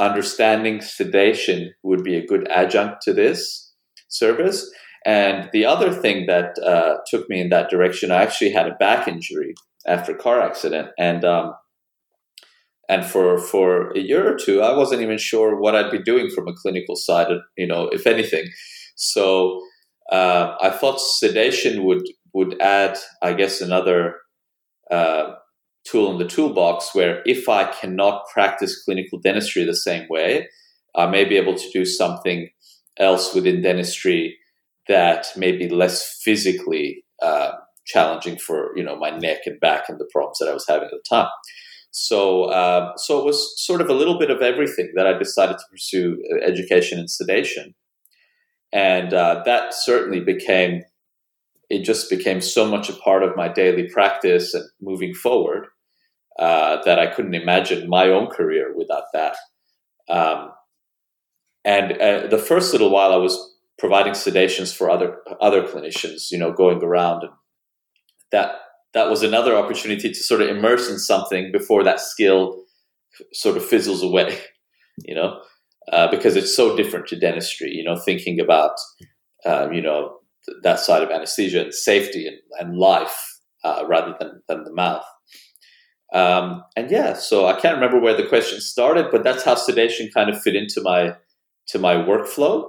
[0.00, 3.72] understanding sedation would be a good adjunct to this
[4.08, 4.68] service.
[5.04, 8.74] And the other thing that uh, took me in that direction, I actually had a
[8.74, 9.54] back injury
[9.86, 11.54] after a car accident, and um,
[12.88, 16.30] and for for a year or two, I wasn't even sure what I'd be doing
[16.30, 18.44] from a clinical side, you know, if anything.
[18.94, 19.60] So
[20.10, 24.16] uh, I thought sedation would would add, I guess, another
[24.90, 25.34] uh,
[25.84, 30.48] tool in the toolbox where if I cannot practice clinical dentistry the same way,
[30.94, 32.48] I may be able to do something
[32.98, 34.38] else within dentistry
[34.88, 37.52] that may be less physically uh,
[37.86, 40.84] challenging for you know my neck and back and the problems that I was having
[40.84, 41.28] at the time.
[41.90, 45.58] So uh, so it was sort of a little bit of everything that I decided
[45.58, 47.74] to pursue uh, education and sedation,
[48.72, 50.82] and uh, that certainly became
[51.70, 55.66] it just became so much a part of my daily practice and moving forward
[56.38, 59.36] uh, that I couldn't imagine my own career without that.
[60.08, 60.52] Um,
[61.64, 63.51] and uh, the first little while I was
[63.82, 67.32] providing sedations for other other clinicians, you know, going around, and
[68.30, 68.52] that
[68.94, 72.62] that was another opportunity to sort of immerse in something before that skill
[73.32, 74.38] sort of fizzles away,
[75.04, 75.40] you know,
[75.92, 78.76] uh, because it's so different to dentistry, you know, thinking about
[79.44, 84.14] um, you know th- that side of anesthesia and safety and, and life uh, rather
[84.20, 85.04] than than the mouth.
[86.14, 90.08] Um, and yeah, so I can't remember where the question started, but that's how sedation
[90.14, 91.16] kind of fit into my
[91.66, 92.68] to my workflow.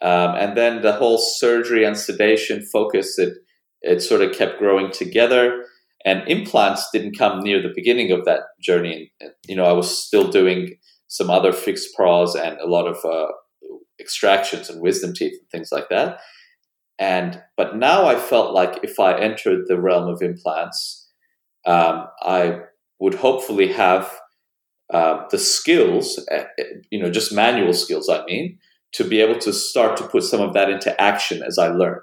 [0.00, 3.34] Um, and then the whole surgery and sedation focus, it,
[3.82, 5.64] it sort of kept growing together.
[6.04, 9.12] And implants didn't come near the beginning of that journey.
[9.46, 10.76] You know, I was still doing
[11.08, 13.32] some other fixed pros and a lot of uh,
[14.00, 16.18] extractions and wisdom teeth and things like that.
[16.98, 21.08] And but now I felt like if I entered the realm of implants,
[21.66, 22.60] um, I
[22.98, 24.12] would hopefully have
[24.92, 28.08] uh, the skills, eh, eh, you know, just manual skills.
[28.08, 28.58] I mean,
[28.92, 32.00] to be able to start to put some of that into action as I learn.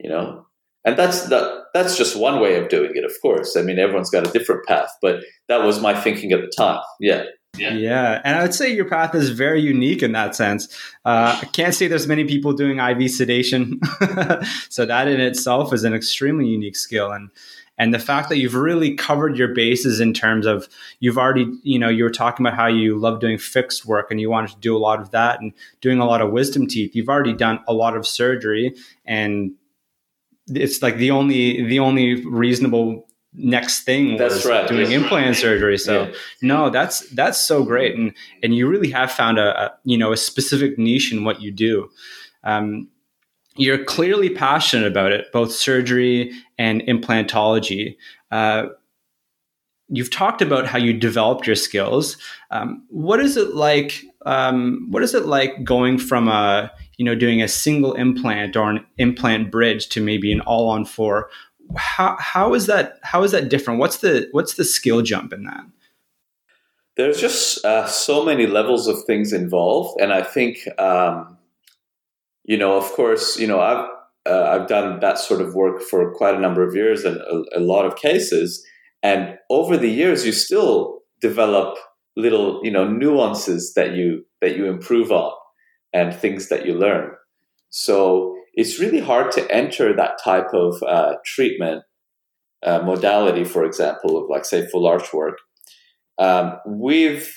[0.00, 0.46] You know,
[0.84, 1.64] and that's that.
[1.72, 3.04] That's just one way of doing it.
[3.04, 6.40] Of course, I mean everyone's got a different path, but that was my thinking at
[6.40, 6.80] the time.
[7.00, 7.24] Yeah.
[7.56, 7.74] Yeah.
[7.74, 10.68] yeah, and I would say your path is very unique in that sense.
[11.04, 13.80] Uh, I can't say there's many people doing IV sedation,
[14.68, 17.12] so that in itself is an extremely unique skill.
[17.12, 17.30] And
[17.76, 20.68] and the fact that you've really covered your bases in terms of
[21.00, 24.20] you've already you know you were talking about how you love doing fixed work and
[24.20, 26.94] you wanted to do a lot of that and doing a lot of wisdom teeth
[26.94, 29.52] you've already done a lot of surgery and
[30.48, 33.06] it's like the only the only reasonable
[33.36, 35.36] next thing that's right doing that's implant right.
[35.36, 36.14] surgery so yeah.
[36.40, 40.12] no that's that's so great and and you really have found a, a you know
[40.12, 41.90] a specific niche in what you do
[42.44, 42.88] um,
[43.56, 47.96] you're clearly passionate about it, both surgery and implantology.
[48.30, 48.66] Uh,
[49.88, 52.16] you've talked about how you developed your skills.
[52.50, 54.02] Um, what is it like?
[54.26, 58.70] Um, what is it like going from a you know doing a single implant or
[58.70, 61.28] an implant bridge to maybe an all on four?
[61.76, 62.98] How how is that?
[63.02, 63.80] How is that different?
[63.80, 65.64] What's the what's the skill jump in that?
[66.96, 70.58] There's just uh, so many levels of things involved, and I think.
[70.78, 71.38] Um,
[72.46, 73.88] you know, of course, you know, I've
[74.26, 77.44] uh, I've done that sort of work for quite a number of years and a,
[77.56, 78.64] a, lot of cases,
[79.02, 81.76] and over the years, you still develop
[82.16, 85.32] little, you know, nuances that you that you improve on
[85.92, 87.12] and things that you learn.
[87.70, 91.82] So it's really hard to enter that type of uh, treatment
[92.64, 95.38] uh, modality, for example, of like say full arch work,
[96.18, 97.30] um, with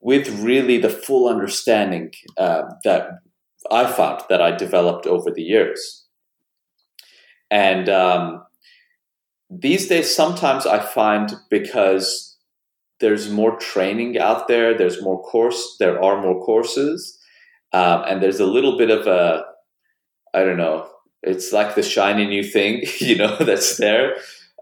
[0.00, 3.10] with really the full understanding uh, that
[3.70, 6.06] I found that I developed over the years,
[7.50, 8.42] and um,
[9.50, 12.36] these days sometimes I find because
[13.00, 17.16] there's more training out there, there's more course, there are more courses,
[17.72, 19.44] um, and there's a little bit of a
[20.34, 20.88] I don't know.
[21.22, 24.16] It's like the shiny new thing, you know, that's there.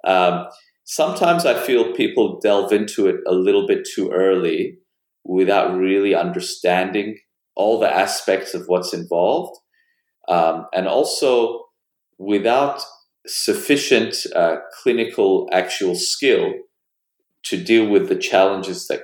[0.05, 0.47] Um,
[0.85, 4.79] sometimes I feel people delve into it a little bit too early
[5.25, 7.19] without really understanding
[7.57, 9.59] all the aspects of what's involved.
[10.29, 11.65] Um, and also
[12.19, 12.83] without
[13.27, 16.53] sufficient uh, clinical actual skill
[17.45, 19.03] to deal with the challenges that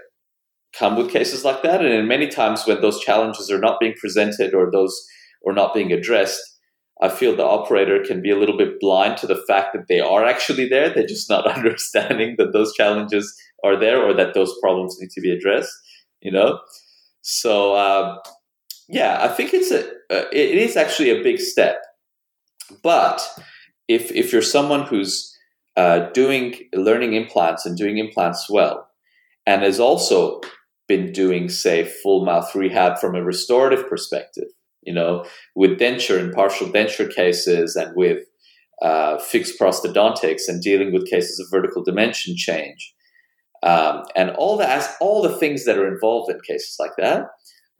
[0.76, 1.84] come with cases like that.
[1.84, 5.06] And many times when those challenges are not being presented or those
[5.42, 6.40] or not being addressed,
[7.02, 9.98] I feel the operator can be a little bit blind to the fact that they
[9.98, 10.88] are actually there.
[10.88, 13.34] They're just not understanding that those challenges
[13.64, 15.72] are there or that those problems need to be addressed.
[16.20, 16.60] You know,
[17.22, 18.18] so uh,
[18.88, 21.82] yeah, I think it's a uh, it is actually a big step.
[22.82, 23.28] But
[23.88, 25.36] if if you're someone who's
[25.76, 28.88] uh, doing learning implants and doing implants well,
[29.46, 30.40] and has also
[30.86, 34.48] been doing say full mouth rehab from a restorative perspective,
[34.82, 38.24] you know, with denture and partial denture cases and with
[38.82, 42.94] uh, fixed prosthodontics and dealing with cases of vertical dimension change
[43.62, 47.26] um, and all the all the things that are involved in cases like that.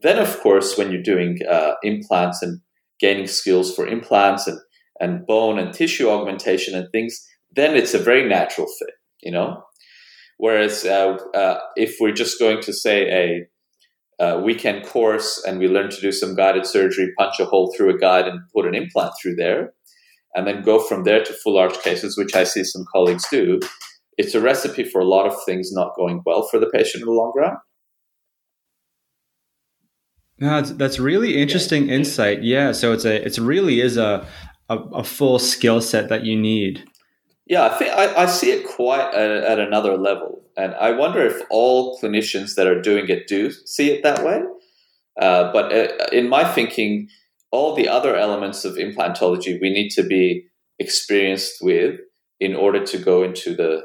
[0.01, 2.61] Then, of course, when you're doing uh, implants and
[3.01, 4.59] gaining skills for implants and
[5.01, 9.63] and bone and tissue augmentation and things, then it's a very natural fit, you know.
[10.39, 13.47] Whereas uh, uh if we're just going to say a
[14.23, 17.91] uh, weekend course and we learn to do some guided surgery, punch a hole through
[17.91, 19.73] a guide and put an implant through there,
[20.35, 23.59] and then go from there to full arch cases, which I see some colleagues do.
[24.17, 27.07] It's a recipe for a lot of things not going well for the patient in
[27.07, 27.57] the long run.
[30.39, 32.43] No, that's, that's really interesting insight.
[32.43, 34.27] Yeah, so it's a it's really is a
[34.69, 36.85] a, a full skill set that you need.
[37.47, 40.43] Yeah, I think I, I see it quite at, at another level.
[40.57, 44.43] And I wonder if all clinicians that are doing it do see it that way.
[45.21, 47.09] Uh, but uh, in my thinking,
[47.51, 50.47] all the other elements of implantology we need to be
[50.79, 52.01] experienced with
[52.41, 53.83] in order to go into the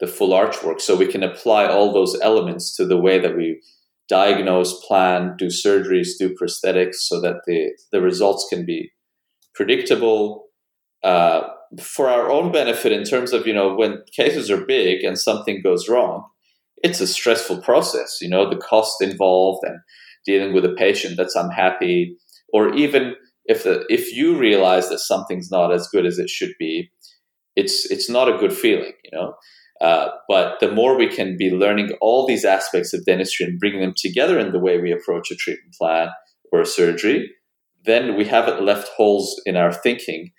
[0.00, 0.80] the full arch work.
[0.80, 3.60] So we can apply all those elements to the way that we
[4.08, 8.92] diagnose, plan, do surgeries, do prosthetics, so that the the results can be
[9.54, 10.46] predictable.
[11.02, 11.42] Uh,
[11.80, 15.60] for our own benefit in terms of you know when cases are big and something
[15.62, 16.24] goes wrong
[16.82, 19.78] it's a stressful process you know the cost involved and
[20.24, 22.16] dealing with a patient that's unhappy
[22.52, 26.52] or even if the if you realize that something's not as good as it should
[26.58, 26.90] be
[27.56, 29.34] it's it's not a good feeling you know?
[29.80, 33.80] Uh, but the more we can be learning all these aspects of dentistry and bringing
[33.80, 36.08] them together in the way we approach a treatment plan
[36.52, 37.30] or a surgery
[37.84, 40.30] then we haven't left holes in our thinking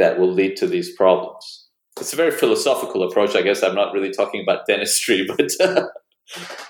[0.00, 1.68] that will lead to these problems.
[2.00, 3.36] It's a very philosophical approach.
[3.36, 5.84] I guess I'm not really talking about dentistry, but uh,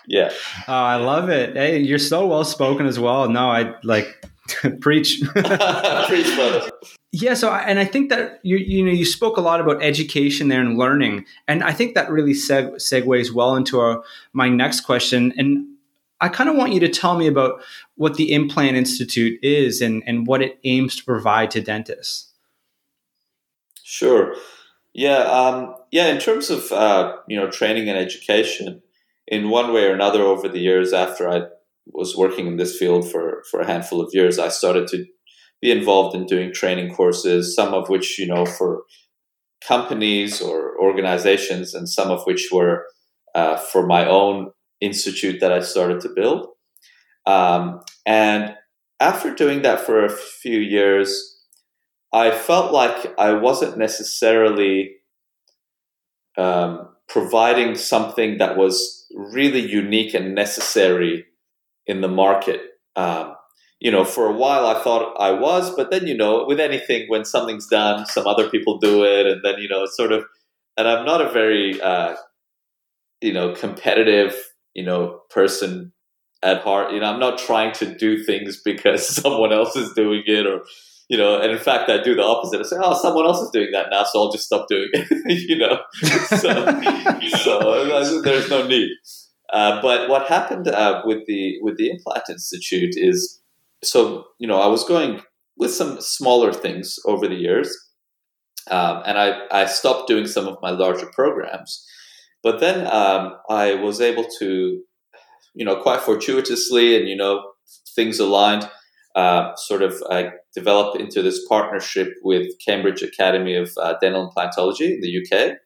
[0.07, 0.31] yeah.
[0.69, 1.57] Oh, I love it.
[1.57, 3.29] Hey, you're so well spoken as well.
[3.31, 4.23] No, I like
[4.81, 5.23] preach.
[5.35, 6.71] preach, brother.
[7.13, 10.49] Yeah, so and I think that you you know you spoke a lot about education
[10.49, 14.83] there and learning, and I think that really seg- segues well into our my next
[14.83, 15.33] question.
[15.37, 15.67] And
[16.21, 17.63] I kind of want you to tell me about
[17.97, 22.30] what the Implant Institute is and and what it aims to provide to dentists.
[23.91, 24.37] Sure.
[24.95, 25.19] Yeah.
[25.19, 26.07] Um, yeah.
[26.07, 28.83] In terms of uh, you know training and education,
[29.27, 31.43] in one way or another, over the years after I
[31.87, 35.05] was working in this field for for a handful of years, I started to
[35.61, 37.53] be involved in doing training courses.
[37.57, 38.85] Some of which you know for
[39.67, 42.87] companies or organizations, and some of which were
[43.35, 46.47] uh, for my own institute that I started to build.
[47.27, 48.55] Um, and
[49.01, 51.30] after doing that for a few years,
[52.13, 54.97] I felt like I wasn't necessarily
[56.37, 61.27] um, providing something that was really unique and necessary
[61.87, 62.61] in the market.
[62.97, 63.35] Um,
[63.81, 67.09] you know, for a while I thought I was, but then, you know, with anything,
[67.09, 70.25] when something's done, some other people do it, and then, you know, it's sort of,
[70.77, 72.15] and I'm not a very, uh,
[73.21, 74.35] you know, competitive,
[74.75, 75.93] you know, person
[76.43, 76.93] at heart.
[76.93, 80.63] You know, I'm not trying to do things because someone else is doing it or,
[81.11, 82.61] you know, and in fact, I do the opposite.
[82.61, 85.09] I say, oh, someone else is doing that now, so I'll just stop doing it,
[85.51, 85.81] you know.
[86.39, 86.53] So,
[87.45, 88.91] so there's no need.
[89.53, 93.41] Uh, but what happened uh, with the with the Implant Institute is,
[93.83, 95.21] so you know, I was going
[95.59, 97.69] with some smaller things over the years,
[98.71, 101.85] Um, and I, I stopped doing some of my larger programs.
[102.43, 104.83] But then um, I was able to,
[105.55, 107.53] you know, quite fortuitously and, you know,
[107.97, 108.69] things aligned,
[109.17, 114.95] uh, sort of uh, develop into this partnership with Cambridge Academy of uh, Dental Implantology
[114.95, 115.57] in the UK.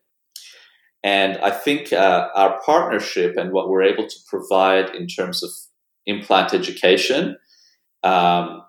[1.03, 5.51] And I think uh, our partnership and what we're able to provide in terms of
[6.07, 7.37] implant education
[8.03, 8.63] um,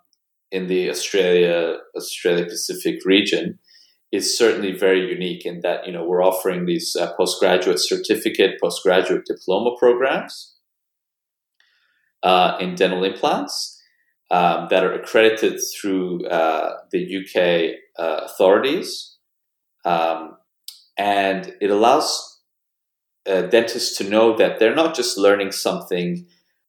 [0.52, 3.60] in the Australia Australia Pacific region
[4.12, 9.26] is certainly very unique in that you know we're offering these uh, postgraduate certificate, postgraduate
[9.26, 10.56] diploma programs
[12.24, 13.75] uh, in dental implants
[14.32, 19.18] um, that are accredited through uh, the UK uh, authorities,
[19.86, 20.38] um,
[20.98, 22.42] and it allows
[23.28, 26.26] uh, dentists to know that they're not just learning something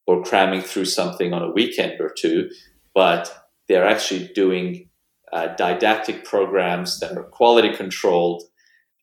[0.06, 2.48] or cramming through something on a weekend or two,
[2.94, 4.88] but they're actually doing
[5.32, 8.42] uh, didactic programs that are quality controlled,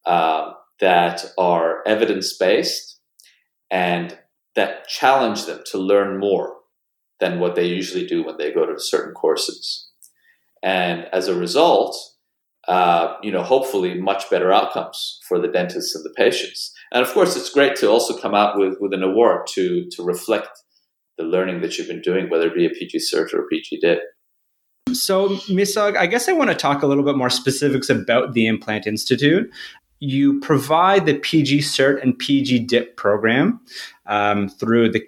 [0.05, 2.99] uh, that are evidence based,
[3.69, 4.17] and
[4.55, 6.55] that challenge them to learn more
[7.19, 9.89] than what they usually do when they go to certain courses.
[10.61, 11.95] And as a result,
[12.67, 16.73] uh, you know, hopefully much better outcomes for the dentists and the patients.
[16.93, 20.03] And of course, it's great to also come out with, with an award to, to
[20.03, 20.47] reflect
[21.17, 24.01] the learning that you've been doing, whether it be a PG Cert or PG DIP.
[24.93, 28.47] So, Misagh, I guess I want to talk a little bit more specifics about the
[28.47, 29.51] Implant Institute.
[29.99, 33.61] You provide the PG Cert and PG DIP program
[34.05, 35.01] um, through the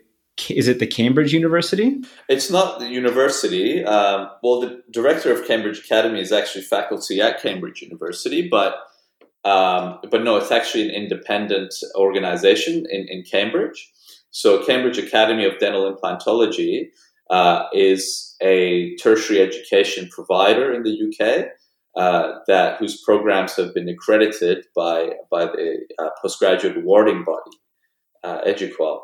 [0.50, 2.02] is it the Cambridge University?
[2.28, 3.84] It's not the university.
[3.84, 8.76] Um, well, the director of Cambridge Academy is actually faculty at Cambridge University, but
[9.46, 13.92] um, but no, it's actually an independent organization in, in Cambridge.
[14.32, 16.88] So, Cambridge Academy of Dental Implantology
[17.30, 21.48] uh, is a tertiary education provider in the UK
[21.96, 27.58] uh, that whose programs have been accredited by by the uh, postgraduate awarding body,
[28.24, 29.02] uh, Eduqual,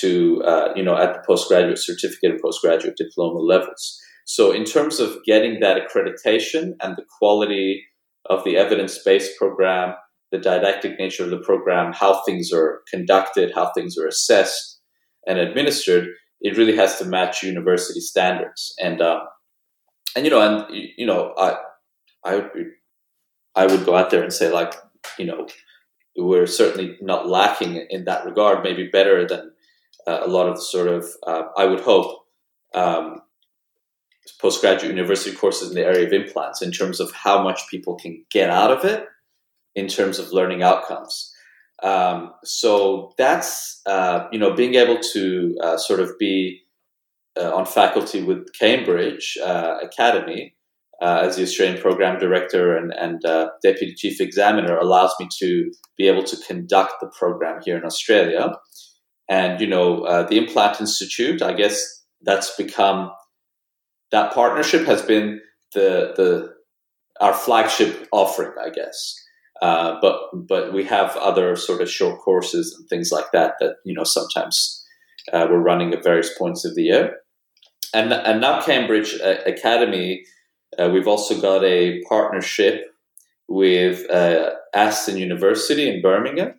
[0.00, 3.98] to uh, you know at the postgraduate certificate and postgraduate diploma levels.
[4.24, 7.84] So, in terms of getting that accreditation and the quality
[8.30, 9.94] of the evidence based program,
[10.30, 14.80] the didactic nature of the program, how things are conducted, how things are assessed
[15.26, 16.08] and administered,
[16.40, 18.74] it really has to match university standards.
[18.80, 19.20] And um,
[20.16, 20.66] and you know, and
[20.96, 21.56] you know, I
[22.24, 22.50] I would
[23.54, 24.74] I would go out there and say like,
[25.18, 25.46] you know,
[26.16, 28.62] we're certainly not lacking in that regard.
[28.62, 29.51] Maybe better than
[30.06, 32.18] uh, a lot of sort of uh, I would hope
[32.74, 33.20] um,
[34.40, 38.24] postgraduate university courses in the area of implants in terms of how much people can
[38.30, 39.06] get out of it
[39.74, 41.32] in terms of learning outcomes.
[41.82, 46.60] Um, so that's uh, you know being able to uh, sort of be
[47.38, 50.54] uh, on faculty with Cambridge uh, Academy
[51.00, 55.72] uh, as the Australian program director and, and uh, deputy chief examiner allows me to
[55.98, 58.54] be able to conduct the program here in Australia.
[59.32, 59.88] And you know
[60.28, 61.76] the Implant Institute, I guess
[62.28, 63.10] that's become
[64.10, 65.40] that partnership has been
[65.74, 66.52] the the
[67.20, 69.16] our flagship offering, I guess.
[69.60, 70.18] Uh, but
[70.48, 74.04] but we have other sort of short courses and things like that that you know
[74.04, 74.84] sometimes
[75.32, 77.16] uh, we're running at various points of the year.
[77.94, 80.24] And and now Cambridge uh, Academy,
[80.78, 82.84] uh, we've also got a partnership
[83.48, 86.54] with uh, Aston University in Birmingham,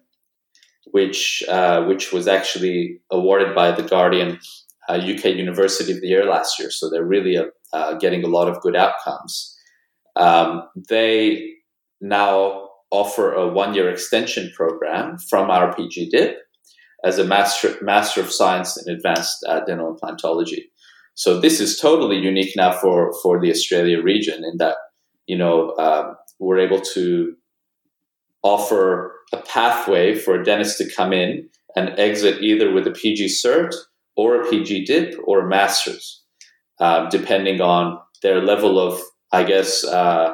[0.91, 1.43] which
[1.87, 4.39] which was actually awarded by the Guardian
[4.89, 6.69] UK University of the Year last year.
[6.69, 7.37] So they're really
[7.99, 9.57] getting a lot of good outcomes.
[10.15, 11.53] Um, they
[12.01, 16.37] now offer a one year extension program from our PG DIP
[17.03, 20.65] as a master, master of Science in Advanced uh, Dental Implantology.
[21.15, 24.77] So this is totally unique now for, for the Australia region in that,
[25.27, 27.35] you know, um, we're able to
[28.41, 33.25] offer a pathway for a dentist to come in and exit either with a PG
[33.27, 33.73] cert
[34.15, 36.23] or a PG DIP or a master's,
[36.79, 40.33] um, depending on their level of, I guess, uh,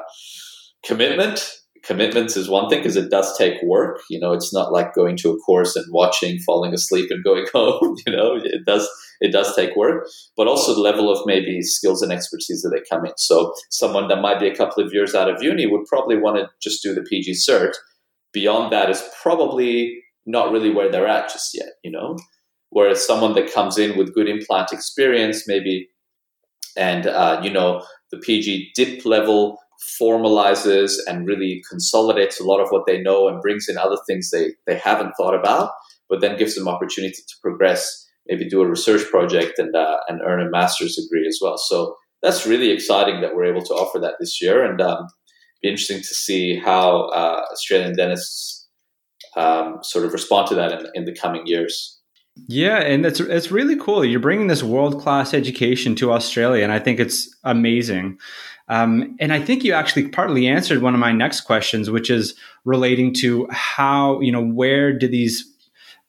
[0.83, 4.01] commitment commitments is one thing because it does take work.
[4.09, 7.45] You know, it's not like going to a course and watching, falling asleep, and going
[7.53, 7.95] home.
[8.05, 8.87] You know, it does
[9.21, 12.83] it does take work, but also the level of maybe skills and expertise that they
[12.89, 13.13] come in.
[13.17, 16.37] So someone that might be a couple of years out of uni would probably want
[16.37, 17.73] to just do the PG cert.
[18.33, 21.69] Beyond that is probably not really where they're at just yet.
[21.83, 22.17] You know,
[22.69, 25.89] whereas someone that comes in with good implant experience, maybe,
[26.77, 29.59] and uh, you know the PG dip level
[30.01, 34.29] formalizes and really consolidates a lot of what they know and brings in other things
[34.29, 35.71] they, they haven't thought about,
[36.09, 40.21] but then gives them opportunity to progress, maybe do a research project and, uh, and
[40.25, 41.57] earn a master's degree as well.
[41.57, 44.69] So that's really exciting that we're able to offer that this year.
[44.69, 45.07] And, um,
[45.61, 48.67] be interesting to see how uh, Australian dentists
[49.35, 51.97] um, sort of respond to that in, in the coming years.
[52.47, 54.05] Yeah, and it's it's really cool.
[54.05, 58.17] You're bringing this world class education to Australia, and I think it's amazing.
[58.69, 62.35] Um, and I think you actually partly answered one of my next questions, which is
[62.65, 65.45] relating to how you know where do these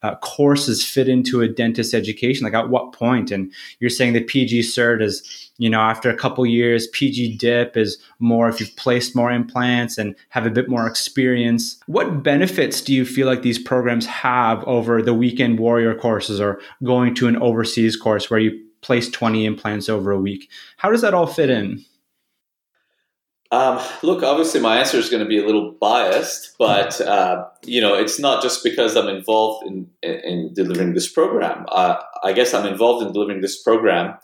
[0.02, 2.44] uh, courses fit into a dentist education?
[2.44, 3.30] Like at what point?
[3.30, 7.76] And you're saying that PG cert is, you know, after a couple years, PG dip
[7.76, 11.78] is more if you've placed more implants and have a bit more experience.
[11.86, 16.60] What benefits do you feel like these programs have over the weekend warrior courses or
[16.82, 20.48] going to an overseas course where you place 20 implants over a week?
[20.78, 21.84] How does that all fit in?
[23.52, 27.80] Um, look, obviously, my answer is going to be a little biased, but uh, you
[27.80, 31.66] know, it's not just because I'm involved in in, in delivering this program.
[31.68, 34.14] Uh, I guess I'm involved in delivering this program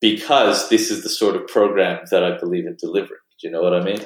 [0.00, 3.20] because this is the sort of program that I believe in delivering.
[3.40, 4.00] Do you know what I mean?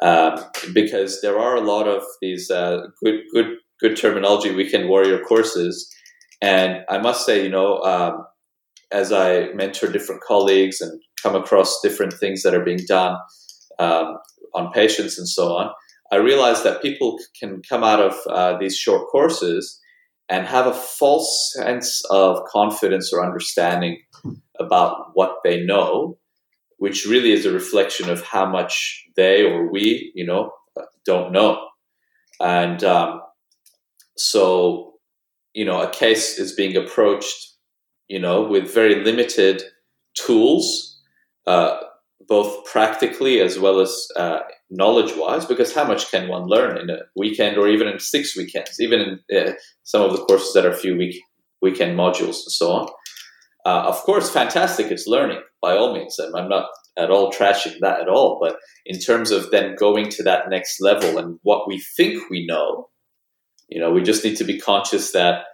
[0.00, 5.20] Um, because there are a lot of these uh, good, good, good terminology weekend warrior
[5.20, 5.94] courses,
[6.40, 8.24] and I must say, you know, um,
[8.90, 13.18] as I mentor different colleagues and come across different things that are being done
[13.78, 14.18] um,
[14.54, 15.70] on patients and so on,
[16.12, 19.80] I realized that people can come out of uh, these short courses
[20.28, 24.02] and have a false sense of confidence or understanding
[24.58, 26.18] about what they know,
[26.78, 30.52] which really is a reflection of how much they or we, you know,
[31.04, 31.68] don't know.
[32.40, 33.22] And um,
[34.16, 34.94] so,
[35.54, 37.54] you know, a case is being approached,
[38.08, 39.62] you know, with very limited
[40.14, 41.00] tools.
[41.46, 41.78] Uh,
[42.28, 44.40] both practically as well as uh,
[44.70, 48.36] knowledge wise because how much can one learn in a weekend or even in six
[48.36, 49.52] weekends even in uh,
[49.84, 51.20] some of the courses that are few week
[51.62, 52.88] weekend modules and so on?
[53.64, 56.18] Uh, of course fantastic is learning by all means.
[56.18, 58.56] And i'm not at all trashing that at all but
[58.86, 62.88] in terms of then going to that next level and what we think we know
[63.68, 65.44] you know we just need to be conscious that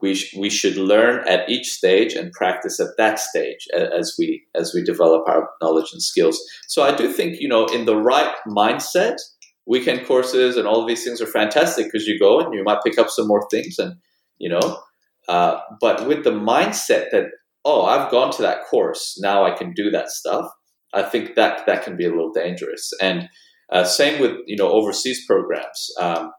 [0.00, 4.44] we, sh- we should learn at each stage and practice at that stage as we
[4.54, 6.40] as we develop our knowledge and skills.
[6.68, 9.16] So I do think you know in the right mindset,
[9.66, 12.98] weekend courses and all these things are fantastic because you go and you might pick
[12.98, 13.94] up some more things and
[14.38, 14.80] you know,
[15.28, 17.26] uh, but with the mindset that
[17.64, 20.50] oh I've gone to that course now I can do that stuff.
[20.94, 22.92] I think that that can be a little dangerous.
[23.02, 23.28] And
[23.70, 25.90] uh, same with you know overseas programs.
[26.00, 26.32] Um,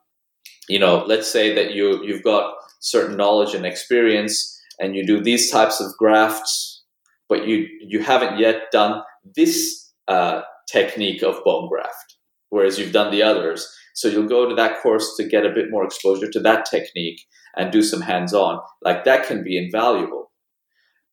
[0.67, 5.21] you know, let's say that you you've got certain knowledge and experience and you do
[5.21, 6.83] these types of grafts,
[7.27, 9.01] but you you haven't yet done
[9.35, 12.15] this uh, technique of bone graft,
[12.49, 13.67] whereas you've done the others.
[13.93, 17.19] So you'll go to that course to get a bit more exposure to that technique
[17.57, 18.61] and do some hands-on.
[18.81, 20.31] Like that can be invaluable.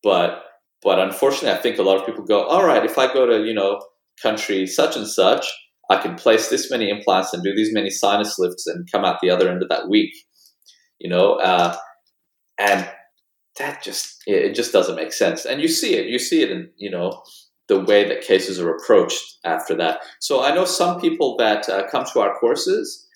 [0.01, 0.43] But
[0.81, 3.45] but unfortunately, I think a lot of people go, all right, if I go to
[3.45, 3.81] you know
[4.21, 5.45] country such and such,
[5.89, 9.19] I can place this many implants and do these many sinus lifts and come out
[9.21, 10.13] the other end of that week
[10.99, 11.75] you know, uh,
[12.59, 12.89] and
[13.57, 15.45] that just it just doesn't make sense.
[15.45, 17.21] And you see it, you see it in you know
[17.67, 19.99] the way that cases are approached after that.
[20.19, 23.07] So I know some people that uh, come to our courses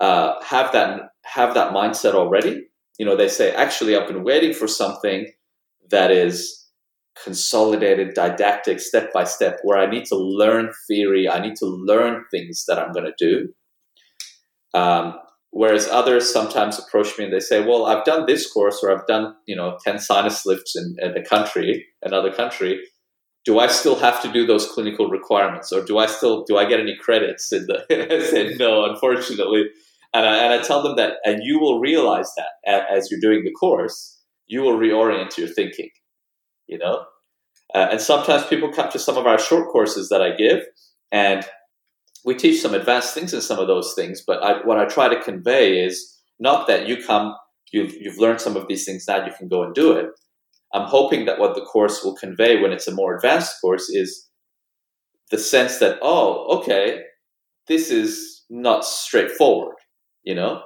[0.00, 2.64] uh, have that have that mindset already.
[2.98, 5.30] You know, they say, actually, I've been waiting for something
[5.90, 6.66] that is
[7.22, 12.24] consolidated, didactic, step by step, where I need to learn theory, I need to learn
[12.30, 13.48] things that I'm going to do.
[14.78, 15.14] Um,
[15.50, 19.06] Whereas others sometimes approach me and they say, "Well, I've done this course, or I've
[19.06, 22.80] done you know ten sinus lifts in, in a country, another country.
[23.44, 26.66] Do I still have to do those clinical requirements, or do I still do I
[26.66, 29.64] get any credits?" The I said, "No, unfortunately."
[30.14, 33.44] And I, and I tell them that, and you will realize that as you're doing
[33.44, 35.90] the course, you will reorient your thinking.
[36.66, 37.04] You know,
[37.74, 40.64] uh, and sometimes people come to some of our short courses that I give,
[41.10, 41.46] and
[42.24, 45.08] we teach some advanced things in some of those things, but I, what I try
[45.08, 47.34] to convey is not that you come,
[47.72, 50.06] you've, you've learned some of these things, now you can go and do it.
[50.74, 54.28] I'm hoping that what the course will convey when it's a more advanced course is
[55.30, 57.02] the sense that, oh, okay,
[57.66, 59.76] this is not straightforward,
[60.22, 60.62] you know?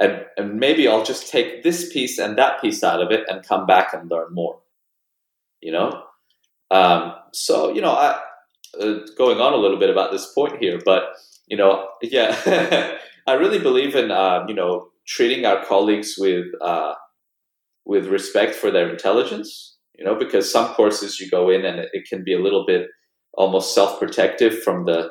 [0.00, 3.46] And, and maybe I'll just take this piece and that piece out of it and
[3.46, 4.58] come back and learn more,
[5.60, 6.02] you know?
[6.70, 8.18] Um, so, you know, I,
[8.80, 11.04] uh, going on a little bit about this point here, but
[11.46, 12.96] you know, yeah,
[13.26, 16.94] I really believe in uh, you know treating our colleagues with uh,
[17.84, 19.76] with respect for their intelligence.
[19.98, 22.64] You know, because some courses you go in and it, it can be a little
[22.66, 22.88] bit
[23.34, 25.10] almost self-protective from the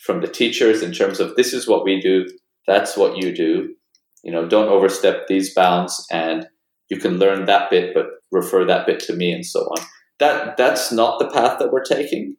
[0.00, 2.26] from the teachers in terms of this is what we do,
[2.66, 3.74] that's what you do.
[4.22, 6.46] You know, don't overstep these bounds, and
[6.88, 9.84] you can learn that bit, but refer that bit to me, and so on.
[10.18, 12.36] That that's not the path that we're taking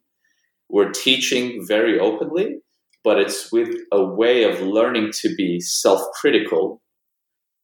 [0.72, 2.58] we're teaching very openly,
[3.04, 6.82] but it's with a way of learning to be self-critical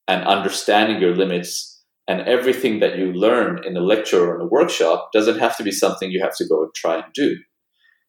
[0.08, 4.50] and understanding your limits and everything that you learn in a lecture or in a
[4.50, 7.36] workshop doesn't have to be something you have to go and try and do.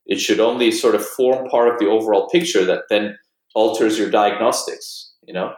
[0.07, 3.17] It should only sort of form part of the overall picture that then
[3.55, 5.13] alters your diagnostics.
[5.27, 5.53] You know,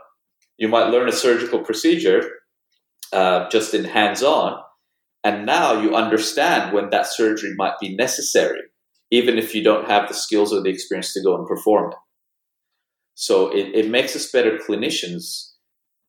[0.59, 2.31] you might learn a surgical procedure
[3.13, 4.61] uh, just in hands-on,
[5.23, 8.61] and now you understand when that surgery might be necessary,
[9.11, 11.99] even if you don't have the skills or the experience to go and perform it.
[13.15, 15.51] So it, it makes us better clinicians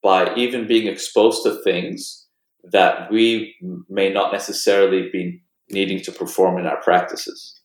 [0.01, 2.27] by even being exposed to things
[2.71, 3.55] that we
[3.89, 7.59] may not necessarily be needing to perform in our practices.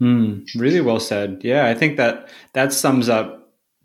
[0.00, 1.40] Mm, really well said.
[1.42, 3.39] Yeah, I think that that sums up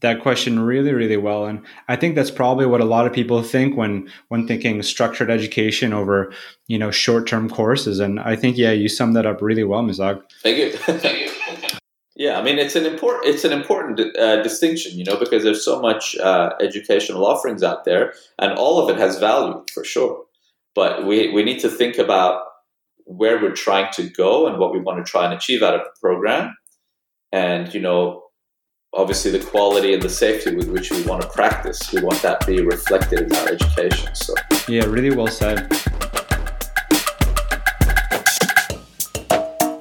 [0.05, 1.45] that question really really well.
[1.45, 5.29] And i think that's probably what a lot of people think when when thinking structured
[5.29, 6.31] education over
[6.67, 7.99] you know short-term courses.
[7.99, 10.21] And i think yeah you summed that up really well Misagh.
[10.43, 10.71] thank you.
[11.05, 11.31] Thank you.
[12.15, 15.65] Yeah i mean it's an important it's an important uh, distinction you know because there's
[15.65, 20.25] so much uh, educational offerings out there and all of it has value for sure.
[20.75, 22.41] But we, we need to think about
[23.05, 25.81] where we're trying to go and what we want to try and achieve out of
[25.81, 26.55] the program.
[27.31, 28.24] And, you know,
[28.93, 32.41] obviously the quality and the safety with which we want to practice, we want that
[32.41, 34.13] to be reflected in our education.
[34.15, 34.33] So,
[34.67, 35.69] yeah, really well said.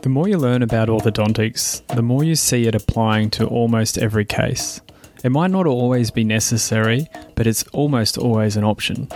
[0.03, 4.25] The more you learn about orthodontics, the more you see it applying to almost every
[4.25, 4.81] case.
[5.23, 9.09] It might not always be necessary, but it's almost always an option.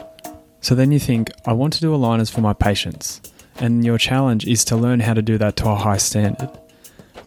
[0.61, 3.20] So then you think, I want to do aligners for my patients.
[3.61, 6.51] And your challenge is to learn how to do that to a high standard.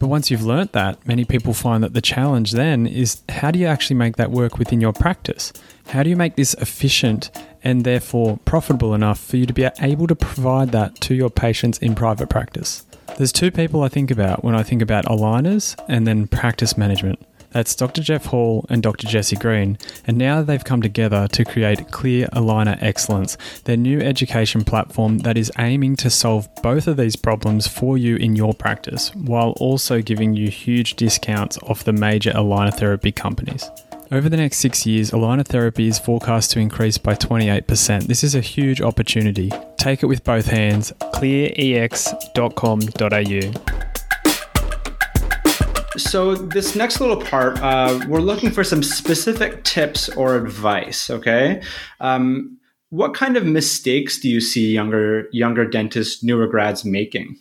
[0.02, 3.60] But once you've learnt that, many people find that the challenge then is how do
[3.60, 5.52] you actually make that work within your practice?
[5.86, 7.30] How do you make this efficient
[7.62, 11.78] and therefore profitable enough for you to be able to provide that to your patients
[11.78, 12.84] in private practice?
[13.16, 17.24] There's two people I think about when I think about aligners and then practice management.
[17.52, 18.02] That's Dr.
[18.02, 19.06] Jeff Hall and Dr.
[19.06, 24.64] Jesse Green, and now they've come together to create Clear Aligner Excellence, their new education
[24.64, 29.14] platform that is aiming to solve both of these problems for you in your practice,
[29.14, 33.70] while also giving you huge discounts off the major aligner therapy companies.
[34.10, 38.08] Over the next six years, aligner therapy is forecast to increase by 28%.
[38.08, 39.50] This is a huge opportunity.
[39.78, 40.92] Take it with both hands.
[41.14, 43.91] clearex.com.au.
[45.96, 51.10] So, this next little part, uh, we're looking for some specific tips or advice.
[51.10, 51.62] Okay,
[52.00, 57.36] um, what kind of mistakes do you see younger younger dentists, newer grads making?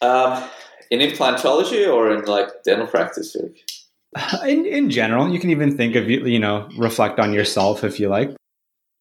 [0.00, 0.44] Um,
[0.90, 3.36] in implantology or in like dental practice?
[4.46, 8.08] In in general, you can even think of you know reflect on yourself if you
[8.08, 8.30] like.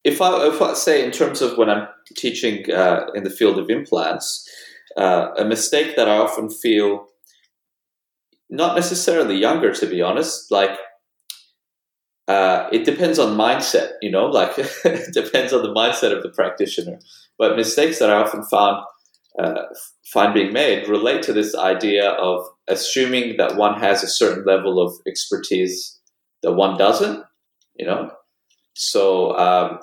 [0.03, 3.57] If I if I say in terms of when I'm teaching uh, in the field
[3.57, 4.47] of implants,
[4.97, 7.07] uh, a mistake that I often feel
[8.50, 10.52] not necessarily younger, to be honest.
[10.52, 10.78] Like,
[12.28, 16.30] uh, it depends on mindset, you know, like it depends on the mindset of the
[16.30, 17.00] practitioner.
[17.38, 18.84] But mistakes that I often found
[19.39, 19.64] uh,
[20.12, 24.82] find being made relate to this idea of assuming that one has a certain level
[24.82, 26.00] of expertise
[26.43, 27.24] that one doesn't,
[27.76, 28.12] you know.
[28.74, 29.80] So um,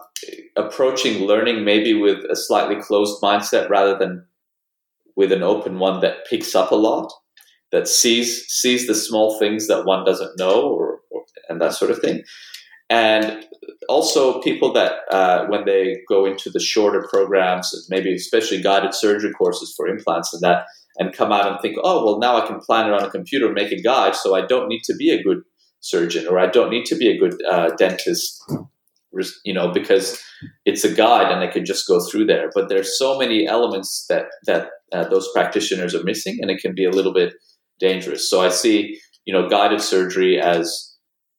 [0.57, 4.27] approaching learning maybe with a slightly closed mindset rather than
[5.17, 7.13] with an open one that picks up a lot
[7.75, 11.91] that sees sees the small things that one doesn't know or, or and that sort
[11.91, 12.23] of thing.
[12.89, 13.45] And
[13.89, 19.33] also people that uh, when they go into the shorter programs maybe especially guided surgery
[19.33, 20.67] courses for implants and that
[20.99, 23.51] and come out and think oh well now i can plan it on a computer
[23.51, 25.43] make a guide so i don't need to be a good
[25.81, 28.43] surgeon or i don't need to be a good uh, dentist
[29.45, 30.23] you know because
[30.65, 32.51] it's a guide and i can just go through there.
[32.55, 36.75] But there's so many elements that that uh, those practitioners are missing and it can
[36.75, 37.35] be a little bit
[37.79, 38.29] dangerous.
[38.29, 40.93] So I see, you know, guided surgery as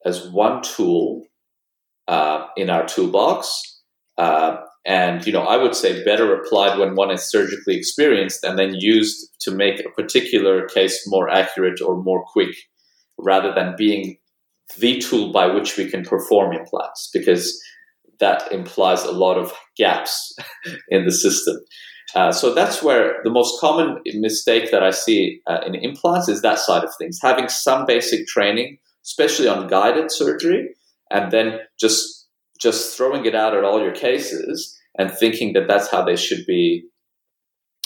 [0.05, 1.23] as one tool
[2.07, 3.81] uh, in our toolbox,
[4.17, 8.57] uh, and you know, I would say better applied when one is surgically experienced and
[8.59, 12.55] then used to make a particular case more accurate or more quick,
[13.17, 14.17] rather than being
[14.77, 17.59] the tool by which we can perform implants, because
[18.19, 20.35] that implies a lot of gaps
[20.89, 21.55] in the system.
[22.15, 26.41] Uh, so that's where the most common mistake that I see uh, in implants is
[26.41, 27.19] that side of things.
[27.21, 30.69] Having some basic training, especially on guided surgery,
[31.11, 32.27] and then just
[32.59, 36.45] just throwing it out at all your cases and thinking that that's how they should
[36.45, 36.85] be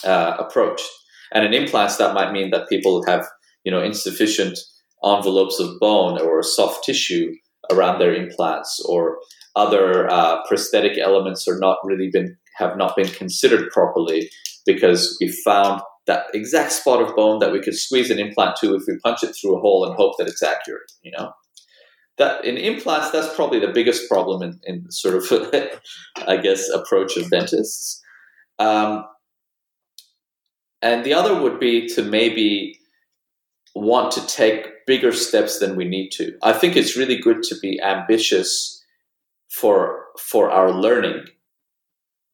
[0.04, 0.88] uh, approached.
[1.32, 3.26] And in implants, that might mean that people have
[3.64, 4.58] you know insufficient
[5.04, 7.34] envelopes of bone or soft tissue
[7.72, 9.18] around their implants, or
[9.56, 14.30] other uh, prosthetic elements are not really been have not been considered properly
[14.64, 18.74] because we found that exact spot of bone that we could squeeze an implant to
[18.74, 20.92] if we punch it through a hole and hope that it's accurate.
[21.02, 21.32] You know,
[22.18, 25.52] that in implants, that's probably the biggest problem in, in sort of,
[26.28, 28.00] I guess, approach of dentists.
[28.58, 29.04] Um,
[30.82, 32.78] and the other would be to maybe
[33.74, 36.36] want to take bigger steps than we need to.
[36.42, 38.84] I think it's really good to be ambitious
[39.50, 41.24] for for our learning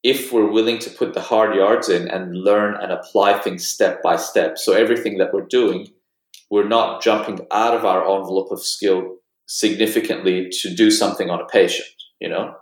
[0.03, 4.03] if we're willing to put the hard yards in and learn and apply things step
[4.03, 4.59] by step.
[4.59, 5.89] So everything that we're doing,
[6.51, 9.17] we're not jumping out of our envelope of skill
[9.47, 11.89] significantly to do something on a patient.
[12.21, 12.55] You know,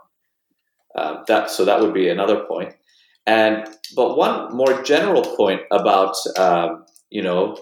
[0.95, 2.45] uh, that so that would be another.
[3.27, 7.57] And but one more general point about um, you know,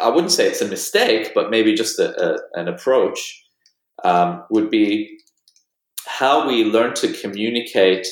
[0.00, 3.42] I wouldn't say it's a mistake, but maybe just a, a, an approach
[4.02, 5.18] um, would be
[6.06, 8.06] how we learn to communicate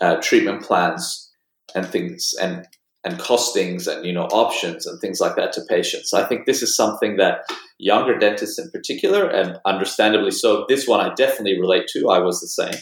[0.00, 1.30] uh, treatment plans
[1.74, 2.66] and things and
[3.04, 6.12] and costings and you know options and things like that to patients.
[6.12, 7.40] I think this is something that
[7.78, 12.10] younger dentists in particular, and understandably so, this one I definitely relate to.
[12.10, 12.80] I was the same.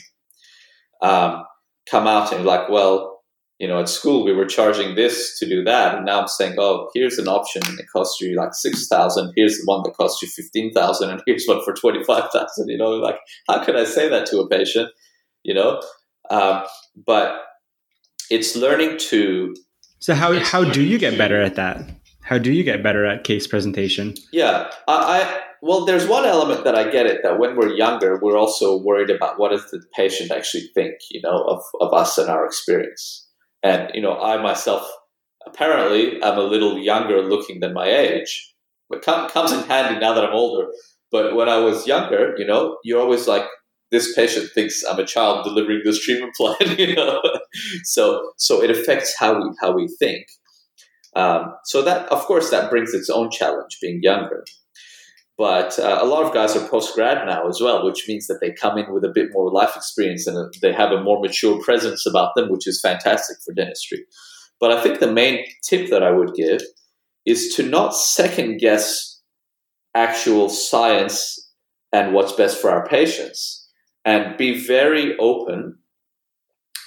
[1.03, 1.45] Um,
[1.89, 3.23] come out and like, well,
[3.61, 6.57] you know, at school we were charging this to do that, and now I'm saying,
[6.59, 9.33] oh, here's an option and it costs you like six thousand.
[9.37, 12.69] Here's the one that costs you fifteen thousand, and here's one for twenty five thousand.
[12.69, 14.91] You know, like how could I say that to a patient?
[15.45, 15.81] You know,
[16.31, 16.65] um,
[17.07, 17.45] but
[18.31, 19.55] it's learning to.
[19.99, 21.89] So how how do you get better at that?
[22.23, 24.15] How do you get better at case presentation?
[24.33, 28.19] Yeah, I, I well, there's one element that I get it that when we're younger,
[28.23, 32.17] we're also worried about what does the patient actually think, you know, of, of us
[32.17, 33.29] and our experience
[33.63, 34.89] and, you know, I myself
[35.47, 38.55] apparently I'm a little younger looking than my age.
[38.91, 40.69] It comes in handy now that I'm older.
[41.11, 43.45] But when I was younger, you know, you're always like,
[43.91, 47.21] this patient thinks I'm a child delivering this treatment plan, you know.
[47.85, 50.27] so so it affects how we how we think.
[51.17, 54.45] Um, so that of course that brings its own challenge being younger.
[55.37, 58.41] But uh, a lot of guys are post grad now as well, which means that
[58.41, 61.63] they come in with a bit more life experience and they have a more mature
[61.63, 64.05] presence about them, which is fantastic for dentistry.
[64.59, 66.61] But I think the main tip that I would give
[67.25, 69.23] is to not second guess
[69.95, 71.53] actual science
[71.93, 73.58] and what's best for our patients
[74.09, 75.77] and be very open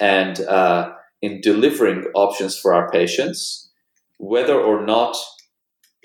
[0.02, 0.92] and uh,
[1.22, 3.70] in delivering options for our patients,
[4.18, 5.16] whether or not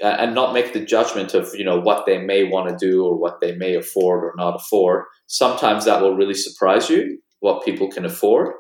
[0.04, 3.02] uh, and not make the judgment of you know what they may want to do
[3.02, 5.04] or what they may afford or not afford.
[5.26, 8.52] Sometimes that will really surprise you what people can afford.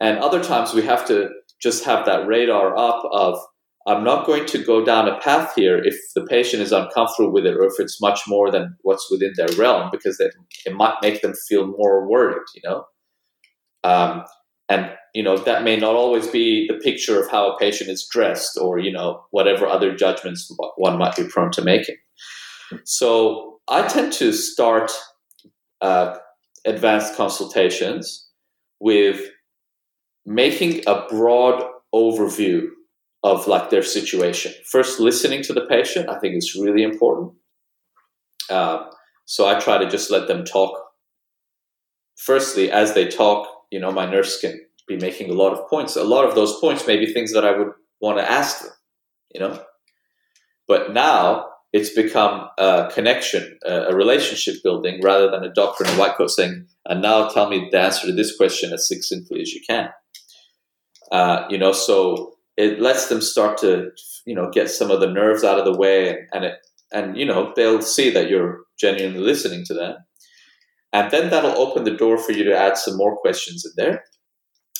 [0.00, 1.30] And other times we have to
[1.62, 3.38] just have that radar up of
[3.86, 7.46] i'm not going to go down a path here if the patient is uncomfortable with
[7.46, 10.34] it or if it's much more than what's within their realm because it,
[10.66, 12.84] it might make them feel more worried you know?
[13.82, 14.24] Um,
[14.68, 18.06] and you know that may not always be the picture of how a patient is
[18.10, 21.96] dressed or you know whatever other judgments one might be prone to making.
[22.84, 24.90] So i tend to start
[25.80, 26.16] uh,
[26.64, 28.28] advanced consultations
[28.80, 29.30] with
[30.26, 31.62] making a broad
[31.94, 32.66] overview
[33.24, 37.32] of like their situation first listening to the patient i think is really important
[38.50, 38.84] uh,
[39.24, 40.80] so i try to just let them talk
[42.16, 45.96] firstly as they talk you know, my nurse can be making a lot of points.
[45.96, 48.70] A lot of those points may be things that I would want to ask them,
[49.34, 49.60] you know.
[50.68, 55.98] But now it's become a connection, a relationship building, rather than a doctor in a
[55.98, 59.52] white coat saying, "And now tell me the answer to this question as succinctly as
[59.52, 59.90] you can."
[61.10, 63.90] Uh, you know, so it lets them start to,
[64.26, 66.54] you know, get some of the nerves out of the way, and, it,
[66.92, 69.96] and you know, they'll see that you're genuinely listening to them
[70.94, 74.04] and then that'll open the door for you to add some more questions in there.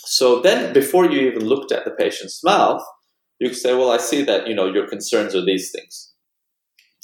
[0.07, 2.83] So then, before you even looked at the patient's mouth,
[3.41, 6.13] you can say, "Well, I see that you know your concerns are these things."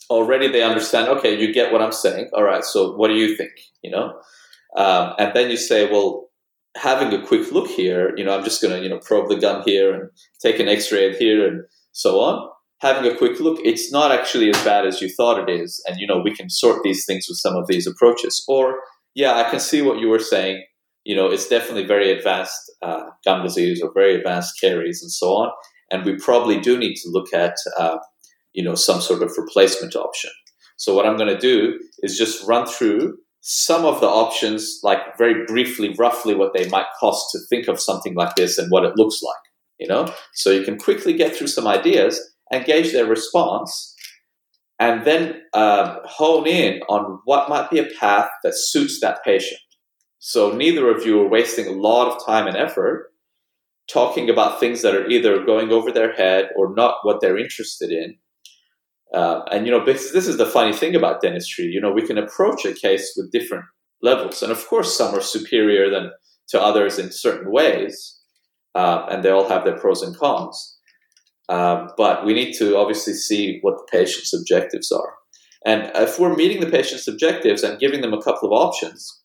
[0.08, 1.08] Already, they understand.
[1.08, 2.30] Okay, you get what I'm saying.
[2.34, 2.64] All right.
[2.64, 3.50] So, what do you think?
[3.82, 4.20] You know,
[4.76, 6.29] um, and then you say, "Well,
[6.76, 9.36] having a quick look here, you know, I'm just going to you know probe the
[9.36, 10.10] gum here and
[10.42, 11.62] take an X-ray here and
[11.92, 12.48] so on."
[12.80, 15.98] Having a quick look, it's not actually as bad as you thought it is, and
[15.98, 18.44] you know we can sort these things with some of these approaches.
[18.48, 18.80] Or
[19.14, 20.64] yeah, I can see what you were saying.
[21.04, 25.28] You know, it's definitely very advanced uh, gum disease or very advanced caries and so
[25.28, 25.50] on.
[25.90, 27.98] And we probably do need to look at, uh,
[28.52, 30.30] you know, some sort of replacement option.
[30.76, 35.16] So what I'm going to do is just run through some of the options, like
[35.16, 38.84] very briefly, roughly what they might cost to think of something like this and what
[38.84, 39.34] it looks like.
[39.78, 42.20] You know, so you can quickly get through some ideas
[42.50, 43.94] and gauge their response
[44.78, 49.60] and then um, hone in on what might be a path that suits that patient.
[50.18, 53.10] So neither of you are wasting a lot of time and effort
[53.90, 57.90] talking about things that are either going over their head or not what they're interested
[57.90, 58.16] in.
[59.14, 61.66] Uh, and you know, this, this is the funny thing about dentistry.
[61.66, 63.64] You know, we can approach a case with different
[64.02, 66.10] levels, and of course, some are superior than
[66.48, 68.18] to others in certain ways,
[68.74, 70.78] uh, and they all have their pros and cons.
[71.48, 75.14] Um, but we need to obviously see what the patient's objectives are.
[75.66, 79.20] And if we're meeting the patient's objectives and giving them a couple of options,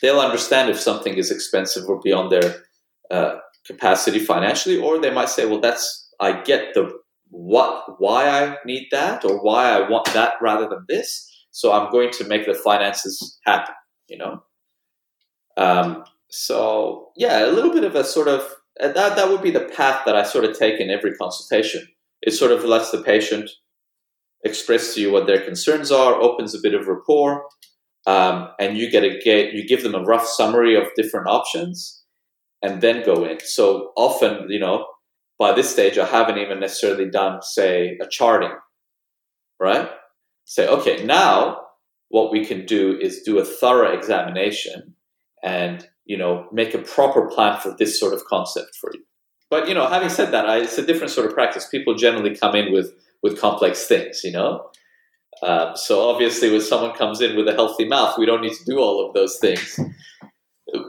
[0.00, 2.62] they'll understand if something is expensive or beyond their
[3.10, 3.36] uh,
[3.66, 7.01] capacity financially, or they might say, "Well, that's I get the
[7.32, 11.90] what why I need that or why I want that rather than this, so I'm
[11.90, 13.74] going to make the finances happen."
[14.08, 14.42] You know.
[15.56, 18.42] Um, so yeah, a little bit of a sort of
[18.80, 21.86] uh, that that would be the path that I sort of take in every consultation.
[22.22, 23.50] It sort of lets the patient
[24.44, 27.46] express to you what their concerns are, opens a bit of rapport,
[28.06, 32.02] um, and you get a get you give them a rough summary of different options,
[32.62, 33.38] and then go in.
[33.40, 34.86] So often, you know,
[35.42, 38.54] by this stage, I haven't even necessarily done, say, a charting,
[39.58, 39.90] right?
[40.44, 41.62] Say, okay, now
[42.10, 44.94] what we can do is do a thorough examination
[45.42, 49.02] and you know make a proper plan for this sort of concept for you.
[49.50, 51.66] But you know, having said that, I, it's a different sort of practice.
[51.66, 52.92] People generally come in with
[53.24, 54.70] with complex things, you know.
[55.42, 58.64] Um, so obviously, when someone comes in with a healthy mouth, we don't need to
[58.64, 59.80] do all of those things.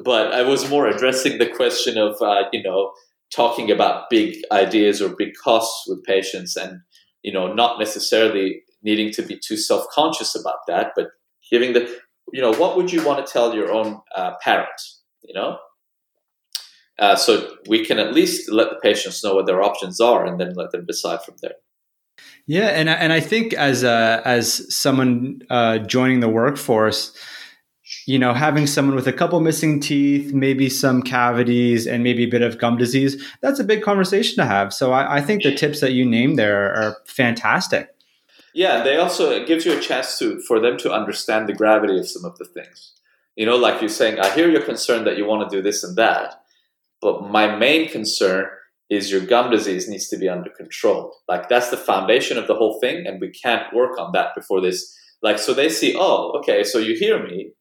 [0.03, 2.91] But I was more addressing the question of uh, you know
[3.35, 6.79] talking about big ideas or big costs with patients, and
[7.21, 11.07] you know not necessarily needing to be too self conscious about that, but
[11.49, 11.89] giving the
[12.31, 15.57] you know what would you want to tell your own uh, parents, you know.
[16.99, 20.39] Uh, so we can at least let the patients know what their options are, and
[20.39, 21.55] then let them decide from there.
[22.45, 27.17] Yeah, and and I think as a, as someone uh, joining the workforce,
[28.05, 32.29] you know, having someone with a couple missing teeth, maybe some cavities, and maybe a
[32.29, 34.73] bit of gum disease, that's a big conversation to have.
[34.73, 37.89] So I, I think the tips that you named there are fantastic.
[38.53, 41.97] Yeah, they also it gives you a chance to for them to understand the gravity
[41.97, 42.93] of some of the things.
[43.35, 45.83] You know, like you're saying, I hear your concern that you want to do this
[45.83, 46.43] and that,
[47.01, 48.47] but my main concern
[48.91, 51.15] is your gum disease needs to be under control.
[51.27, 54.61] Like that's the foundation of the whole thing, and we can't work on that before
[54.61, 54.95] this.
[55.23, 57.53] Like so, they see, oh, okay, so you hear me,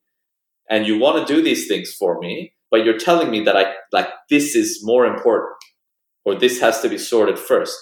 [0.72, 3.74] and you want to do these things for me, but you're telling me that I
[3.92, 5.54] like this is more important,
[6.24, 7.76] or this has to be sorted first,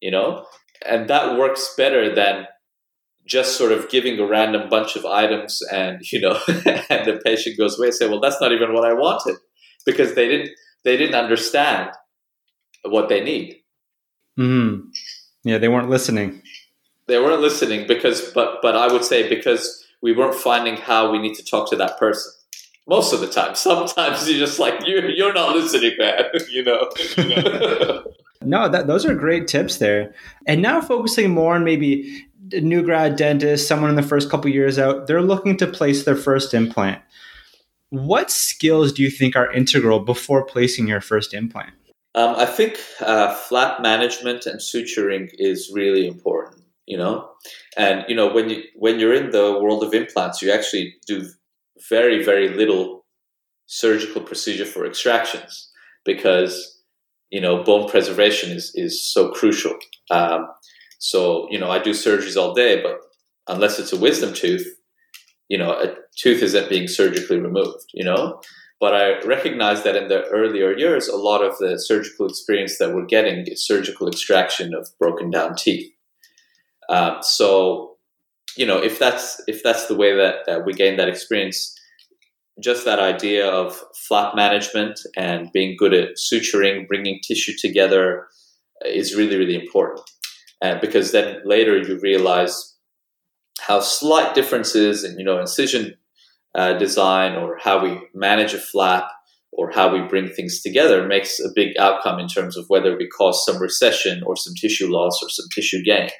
[0.00, 0.44] you know,
[0.84, 2.46] and that works better than
[3.24, 6.40] just sort of giving a random bunch of items and you know
[6.90, 9.36] and the patient goes away and say well that's not even what i wanted
[9.86, 10.50] because they didn't
[10.84, 11.90] they didn't understand
[12.84, 13.56] what they need.
[14.38, 14.88] Mm-hmm.
[15.44, 16.42] Yeah, they weren't listening.
[17.06, 21.18] They weren't listening because, but but I would say because we weren't finding how we
[21.18, 22.32] need to talk to that person.
[22.86, 26.24] Most of the time, sometimes you're just like you're you're not listening, man.
[26.50, 26.90] you know.
[28.42, 30.12] no, that those are great tips there.
[30.46, 34.78] And now focusing more on maybe new grad dentist, someone in the first couple years
[34.78, 37.00] out, they're looking to place their first implant.
[37.90, 41.72] What skills do you think are integral before placing your first implant?
[42.14, 46.61] Um, I think uh, flap management and suturing is really important.
[46.86, 47.30] You know,
[47.76, 51.24] and you know when you when you're in the world of implants, you actually do
[51.88, 53.04] very very little
[53.66, 55.70] surgical procedure for extractions
[56.04, 56.82] because
[57.30, 59.74] you know bone preservation is is so crucial.
[60.10, 60.48] Um,
[60.98, 62.98] so you know I do surgeries all day, but
[63.48, 64.66] unless it's a wisdom tooth,
[65.48, 67.86] you know a tooth isn't being surgically removed.
[67.94, 68.40] You know,
[68.80, 72.94] but I recognize that in the earlier years, a lot of the surgical experience that
[72.94, 75.91] we're getting is surgical extraction of broken down teeth.
[76.88, 77.96] Um, so,
[78.56, 81.74] you know, if that's if that's the way that, that we gain that experience,
[82.62, 88.26] just that idea of flap management and being good at suturing, bringing tissue together,
[88.84, 90.00] is really really important.
[90.60, 92.76] Uh, because then later you realize
[93.60, 95.94] how slight differences in you know incision
[96.54, 99.04] uh, design or how we manage a flap
[99.52, 103.08] or how we bring things together makes a big outcome in terms of whether we
[103.08, 106.10] cause some recession or some tissue loss or some tissue gain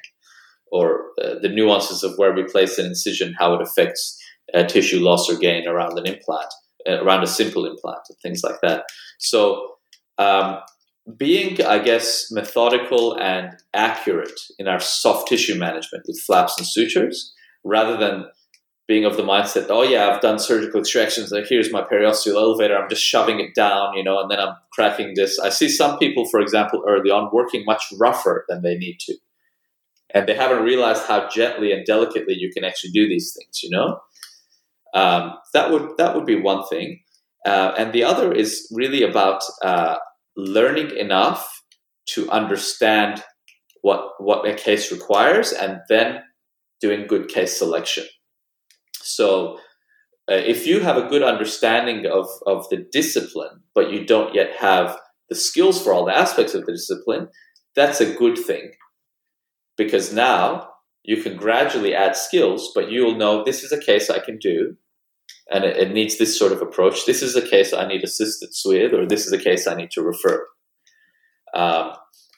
[0.73, 4.19] or uh, the nuances of where we place an incision, how it affects
[4.55, 6.51] uh, tissue loss or gain around an implant,
[6.89, 8.85] uh, around a simple implant, and things like that.
[9.19, 9.75] So,
[10.17, 10.57] um,
[11.17, 17.33] being, I guess, methodical and accurate in our soft tissue management with flaps and sutures,
[17.63, 18.25] rather than
[18.87, 21.31] being of the mindset, oh yeah, I've done surgical extractions.
[21.31, 22.77] Like here's my periosteal elevator.
[22.77, 25.39] I'm just shoving it down, you know, and then I'm cracking this.
[25.39, 29.15] I see some people, for example, early on working much rougher than they need to,
[30.13, 33.61] and they haven't realized how gently and delicately you can actually do these things.
[33.63, 33.99] You know,
[34.93, 37.01] um, that would that would be one thing,
[37.45, 39.97] uh, and the other is really about uh,
[40.35, 41.47] learning enough
[42.09, 43.23] to understand
[43.81, 46.21] what what a case requires and then
[46.81, 48.05] doing good case selection.
[49.01, 49.59] So
[50.31, 54.55] uh, if you have a good understanding of, of the discipline but you don't yet
[54.57, 54.97] have
[55.29, 57.27] the skills for all the aspects of the discipline
[57.75, 58.71] that's a good thing
[59.77, 60.69] because now
[61.03, 64.75] you can gradually add skills but you'll know this is a case i can do
[65.51, 68.63] and it, it needs this sort of approach this is a case i need assistance
[68.65, 70.45] with or this is a case i need to refer
[71.53, 71.93] um,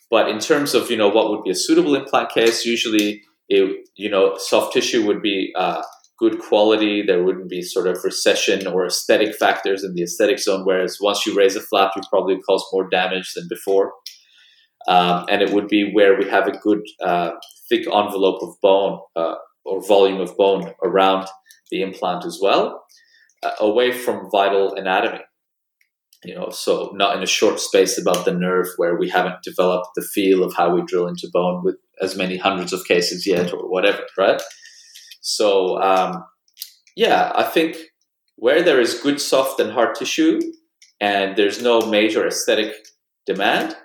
[0.10, 3.88] but in terms of you know what would be a suitable implant case, usually it,
[3.96, 5.82] you know soft tissue would be uh,
[6.20, 7.02] good quality.
[7.02, 10.66] There wouldn't be sort of recession or aesthetic factors in the aesthetic zone.
[10.66, 13.94] Whereas once you raise a flap, you probably cause more damage than before.
[14.88, 17.32] Um, and it would be where we have a good uh,
[17.70, 21.28] thick envelope of bone uh, or volume of bone around
[21.72, 22.86] the implant as well,
[23.42, 25.22] uh, away from vital anatomy.
[26.24, 29.90] You know so not in a short space above the nerve where we haven't developed
[29.96, 33.54] the feel of how we drill into bone with as many hundreds of cases yet
[33.54, 34.42] or whatever right?
[35.22, 36.24] So um,
[36.96, 37.78] yeah i think
[38.38, 40.40] where there is good soft and hard tissue
[41.00, 42.74] and there's no major aesthetic
[43.26, 43.76] demand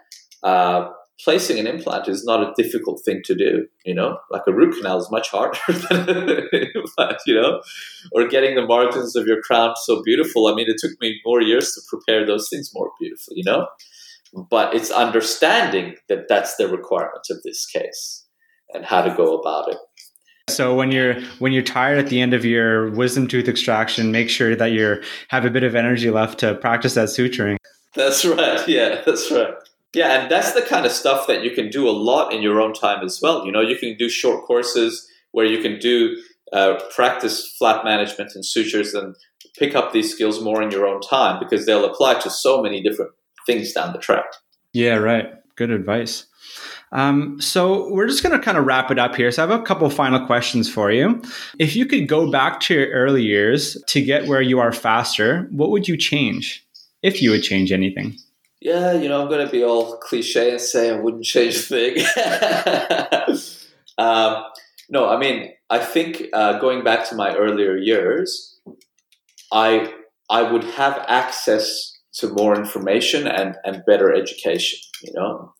[0.42, 0.88] uh,
[1.22, 3.66] placing an implant is not a difficult thing to do.
[3.84, 7.18] You know, like a root canal is much harder than an implant.
[7.26, 7.62] You know,
[8.12, 10.46] or getting the margins of your crown so beautiful.
[10.46, 13.36] I mean, it took me more years to prepare those things more beautifully.
[13.36, 13.66] You know,
[14.32, 18.26] but it's understanding that that's the requirement of this case
[18.72, 19.78] and how to go about it.
[20.48, 24.28] So when you're when you're tired at the end of your wisdom tooth extraction, make
[24.28, 27.56] sure that you have a bit of energy left to practice that suturing.
[27.94, 28.66] That's right.
[28.68, 29.54] Yeah, that's right.
[29.94, 32.60] Yeah, and that's the kind of stuff that you can do a lot in your
[32.60, 33.44] own time as well.
[33.44, 36.16] You know, you can do short courses where you can do
[36.52, 39.16] uh, practice flap management and sutures and
[39.58, 42.82] pick up these skills more in your own time because they'll apply to so many
[42.82, 43.10] different
[43.46, 44.26] things down the track.
[44.72, 45.26] Yeah, right.
[45.56, 46.26] Good advice.
[46.92, 49.30] Um, so we're just going to kind of wrap it up here.
[49.30, 51.22] So I have a couple final questions for you.
[51.58, 55.48] If you could go back to your early years to get where you are faster,
[55.52, 56.66] what would you change
[57.02, 58.16] if you would change anything?
[58.60, 61.60] Yeah, you know, I'm going to be all cliche and say I wouldn't change a
[61.60, 61.98] thing.
[63.98, 64.44] um,
[64.88, 68.60] no, I mean, I think uh, going back to my earlier years,
[69.52, 69.92] I
[70.28, 75.54] I would have access to more information and, and better education, you know?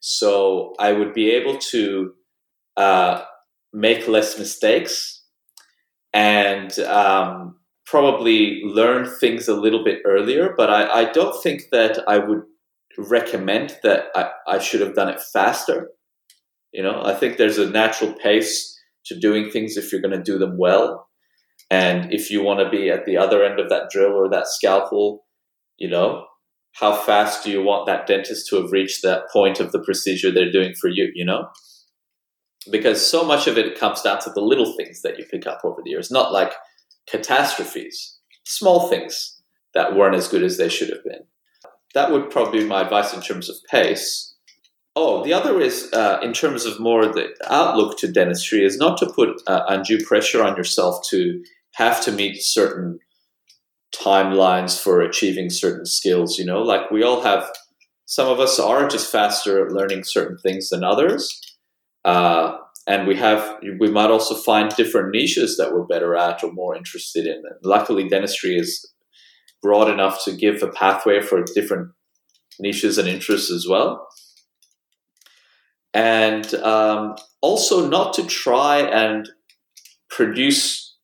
[0.00, 2.14] So I would be able to
[2.76, 3.22] uh,
[3.72, 5.22] make less mistakes
[6.12, 11.98] and um, probably learn things a little bit earlier, but I, I don't think that
[12.08, 12.42] I would
[12.96, 15.90] recommend that I, I should have done it faster.
[16.72, 18.74] You know, I think there's a natural pace
[19.06, 21.08] to doing things if you're going to do them well.
[21.70, 24.48] And if you want to be at the other end of that drill or that
[24.48, 25.24] scalpel,
[25.76, 26.26] you know,
[26.74, 30.32] how fast do you want that dentist to have reached that point of the procedure
[30.32, 31.48] they're doing for you, you know?
[32.70, 35.60] Because so much of it comes down to the little things that you pick up
[35.64, 36.52] over the years, not like
[37.08, 39.40] catastrophes, small things
[39.74, 41.24] that weren't as good as they should have been.
[41.94, 44.34] That would probably be my advice in terms of pace.
[44.96, 48.96] Oh, the other is uh, in terms of more the outlook to dentistry is not
[48.98, 51.42] to put uh, undue pressure on yourself to
[51.74, 53.00] have to meet certain
[53.94, 56.38] timelines for achieving certain skills.
[56.38, 57.50] You know, like we all have,
[58.06, 61.40] some of us are just faster at learning certain things than others.
[62.04, 66.52] Uh, and we have we might also find different niches that we're better at or
[66.52, 67.36] more interested in.
[67.36, 68.92] And luckily, dentistry is
[69.62, 71.92] broad enough to give a pathway for different
[72.60, 74.06] niches and interests as well.
[75.94, 79.28] And um, also, not to try and
[80.10, 80.96] produce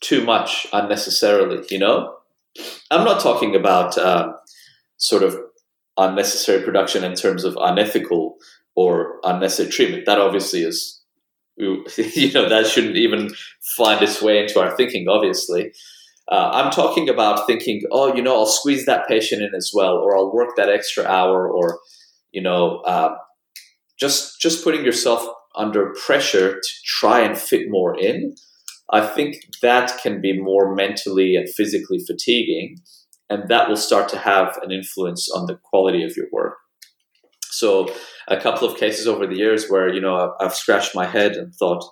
[0.00, 1.66] too much unnecessarily.
[1.70, 2.14] You know,
[2.90, 4.34] I'm not talking about um,
[4.98, 5.36] sort of
[5.96, 8.36] unnecessary production in terms of unethical
[8.76, 10.06] or unnecessary treatment.
[10.06, 10.97] That obviously is
[11.58, 13.30] you know that shouldn't even
[13.76, 15.72] find its way into our thinking obviously.
[16.30, 19.94] Uh, i'm talking about thinking oh you know i'll squeeze that patient in as well
[19.94, 21.80] or i'll work that extra hour or
[22.32, 23.14] you know uh,
[23.98, 28.34] just just putting yourself under pressure to try and fit more in
[28.92, 32.76] i think that can be more mentally and physically fatiguing
[33.30, 36.58] and that will start to have an influence on the quality of your work
[37.50, 37.88] so
[38.28, 41.54] a couple of cases over the years where you know I've, scratched my head and
[41.54, 41.84] thought,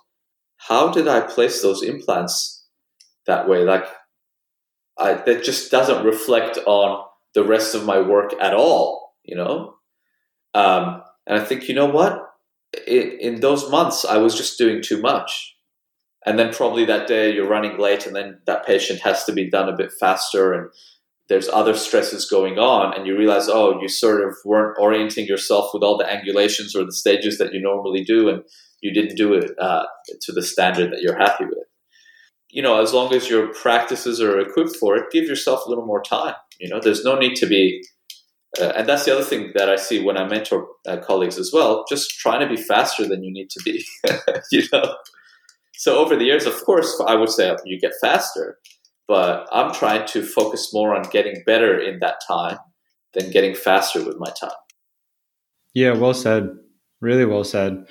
[0.57, 2.65] how did I place those implants
[3.25, 3.63] that way?
[3.63, 3.85] Like,
[4.97, 9.75] I, that just doesn't reflect on the rest of my work at all, you know.
[10.53, 12.23] Um, and I think you know what,
[12.87, 15.55] in, in those months I was just doing too much,
[16.25, 19.49] and then probably that day you're running late, and then that patient has to be
[19.49, 20.69] done a bit faster, and
[21.29, 25.71] there's other stresses going on and you realize oh you sort of weren't orienting yourself
[25.73, 28.43] with all the angulations or the stages that you normally do and
[28.81, 29.85] you didn't do it uh,
[30.21, 31.65] to the standard that you're happy with.
[32.49, 35.85] You know as long as your practices are equipped for it give yourself a little
[35.85, 36.35] more time.
[36.59, 37.83] You know there's no need to be
[38.59, 41.51] uh, and that's the other thing that i see when i mentor uh, colleagues as
[41.53, 43.85] well just trying to be faster than you need to be
[44.51, 44.95] you know?
[45.73, 48.57] So over the years of course i would say you get faster
[49.07, 52.57] but I'm trying to focus more on getting better in that time
[53.13, 54.51] than getting faster with my time.
[55.73, 56.49] Yeah, well said.
[57.01, 57.85] Really well said.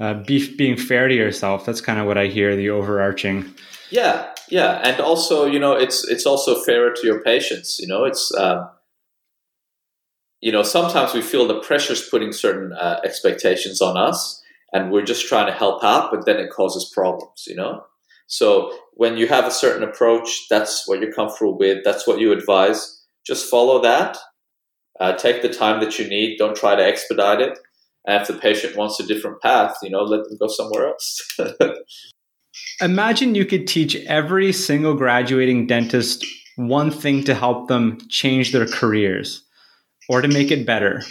[0.00, 1.64] Uh, be, being fair to yourself.
[1.64, 2.56] That's kind of what I hear.
[2.56, 3.54] The overarching.
[3.90, 7.78] Yeah, yeah, and also you know it's it's also fairer to your patients.
[7.78, 8.68] You know, it's um,
[10.40, 14.42] you know sometimes we feel the pressure's putting certain uh, expectations on us,
[14.72, 17.44] and we're just trying to help out, but then it causes problems.
[17.46, 17.84] You know,
[18.32, 22.32] so when you have a certain approach, that's what you're comfortable with, that's what you
[22.32, 24.16] advise, just follow that.
[24.98, 26.38] Uh, take the time that you need.
[26.38, 27.58] Don't try to expedite it.
[28.06, 31.20] And if the patient wants a different path, you know, let them go somewhere else.
[32.80, 36.24] Imagine you could teach every single graduating dentist
[36.56, 39.44] one thing to help them change their careers
[40.08, 41.02] or to make it better.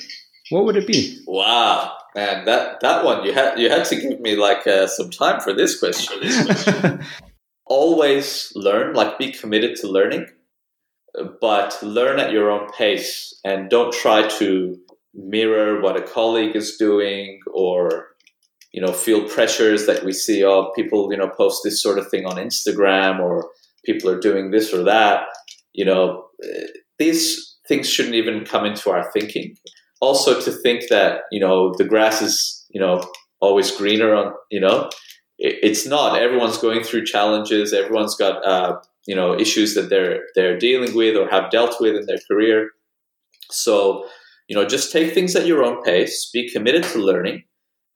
[0.49, 1.19] What would it be?
[1.27, 1.95] Wow.
[2.13, 5.39] Man, that that one you had you had to give me like uh, some time
[5.39, 7.05] for this question.
[7.65, 10.27] Always learn, like be committed to learning,
[11.39, 14.77] but learn at your own pace and don't try to
[15.13, 18.07] mirror what a colleague is doing or
[18.73, 21.97] you know feel pressures that we see of oh, people you know post this sort
[21.97, 23.49] of thing on Instagram or
[23.85, 25.27] people are doing this or that.
[25.71, 26.67] You know eh,
[26.99, 29.55] these things shouldn't even come into our thinking
[30.01, 33.03] also to think that you know the grass is you know
[33.39, 34.89] always greener on you know
[35.41, 36.21] it, it's not.
[36.21, 37.73] Everyone's going through challenges.
[37.73, 41.95] Everyone's got uh, you know issues that they're they're dealing with or have dealt with
[41.95, 42.69] in their career.
[43.49, 44.05] So
[44.47, 46.29] you know just take things at your own pace.
[46.33, 47.43] Be committed to learning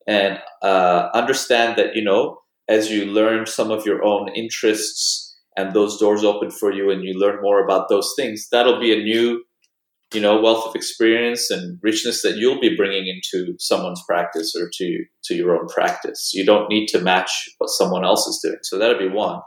[0.08, 5.74] and uh, understand that you know as you learn some of your own interests and
[5.74, 9.04] those doors open for you and you learn more about those things that'll be a
[9.04, 9.44] new
[10.16, 14.70] you know wealth of experience and richness that you'll be bringing into someone's practice or
[14.74, 16.32] to to your own practice.
[16.34, 18.60] You don't need to match what someone else is doing.
[18.64, 19.42] So that'll be one.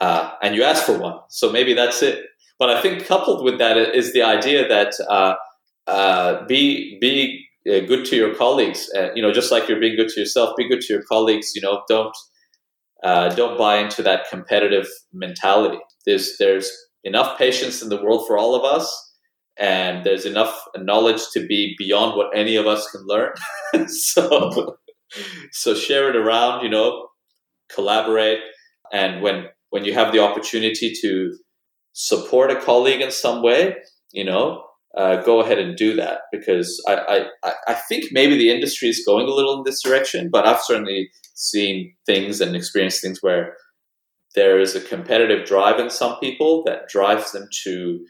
[0.00, 1.18] Uh, and you ask for one.
[1.28, 2.24] So maybe that's it.
[2.58, 5.34] But i think coupled with that is the idea that uh,
[5.86, 8.90] uh, be be uh, good to your colleagues.
[8.94, 11.52] Uh, you know just like you're being good to yourself be good to your colleagues.
[11.54, 12.16] You know don't
[13.02, 15.78] uh, don't buy into that competitive mentality.
[16.04, 16.70] There's there's
[17.02, 19.09] enough patients in the world for all of us
[19.60, 23.32] and there's enough knowledge to be beyond what any of us can learn.
[23.88, 24.76] so,
[25.52, 26.64] so share it around.
[26.64, 27.08] You know,
[27.72, 28.40] collaborate,
[28.92, 31.36] and when when you have the opportunity to
[31.92, 33.76] support a colleague in some way,
[34.12, 34.64] you know,
[34.96, 39.04] uh, go ahead and do that because I, I, I think maybe the industry is
[39.06, 43.54] going a little in this direction, but I've certainly seen things and experienced things where
[44.34, 48.00] there is a competitive drive in some people that drives them to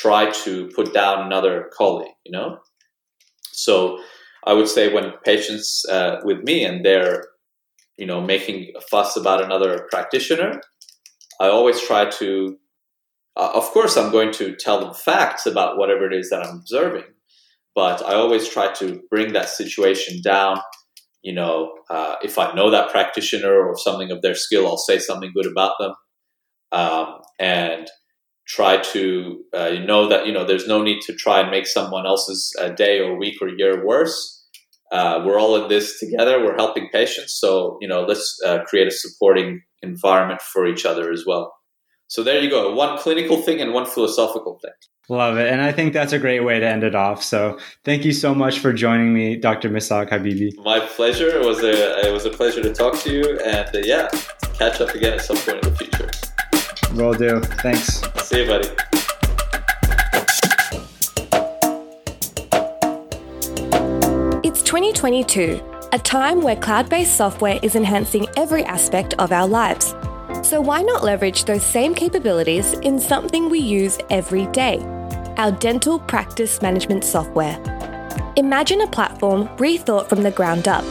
[0.00, 2.58] try to put down another colleague, you know?
[3.52, 4.00] So
[4.44, 7.24] I would say when patients uh, with me and they're,
[7.96, 10.60] you know, making a fuss about another practitioner,
[11.40, 12.56] I always try to,
[13.36, 16.56] uh, of course, I'm going to tell them facts about whatever it is that I'm
[16.56, 17.04] observing,
[17.74, 20.60] but I always try to bring that situation down.
[21.22, 24.98] You know, uh, if I know that practitioner or something of their skill, I'll say
[24.98, 25.94] something good about them.
[26.72, 27.88] Um, and
[28.46, 32.06] try to uh, know that you know there's no need to try and make someone
[32.06, 34.42] else's uh, day or week or year worse.
[34.92, 36.44] Uh, we're all in this together.
[36.44, 41.10] We're helping patients, so you know let's uh, create a supporting environment for each other
[41.10, 41.52] as well.
[42.06, 44.72] So there you go, one clinical thing and one philosophical thing.
[45.08, 47.22] Love it, and I think that's a great way to end it off.
[47.22, 49.68] So thank you so much for joining me, Dr.
[49.68, 50.52] Misagh Habibi.
[50.64, 51.28] My pleasure.
[51.28, 54.08] It was a it was a pleasure to talk to you, and uh, yeah,
[54.58, 56.03] catch up again at some point in the future.
[56.94, 57.40] Will do.
[57.40, 58.00] Thanks.
[58.22, 58.68] See you, buddy.
[64.46, 65.60] It's 2022,
[65.92, 69.94] a time where cloud based software is enhancing every aspect of our lives.
[70.42, 74.78] So, why not leverage those same capabilities in something we use every day?
[75.36, 77.58] Our dental practice management software.
[78.36, 80.84] Imagine a platform rethought from the ground up,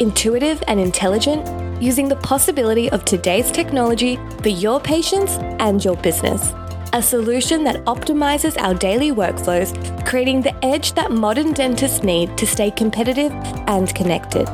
[0.00, 1.46] intuitive and intelligent
[1.80, 6.52] using the possibility of today's technology for your patients and your business.
[6.92, 9.74] A solution that optimizes our daily workflows,
[10.06, 13.32] creating the edge that modern dentists need to stay competitive
[13.66, 14.46] and connected.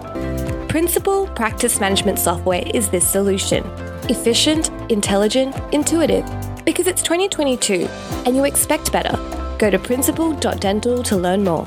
[0.68, 3.64] Principal Practice Management Software is this solution
[4.09, 6.24] efficient, intelligent, intuitive
[6.64, 7.86] Because it's 2022
[8.24, 9.16] and you expect better.
[9.59, 11.66] Go to principal.dental to learn more.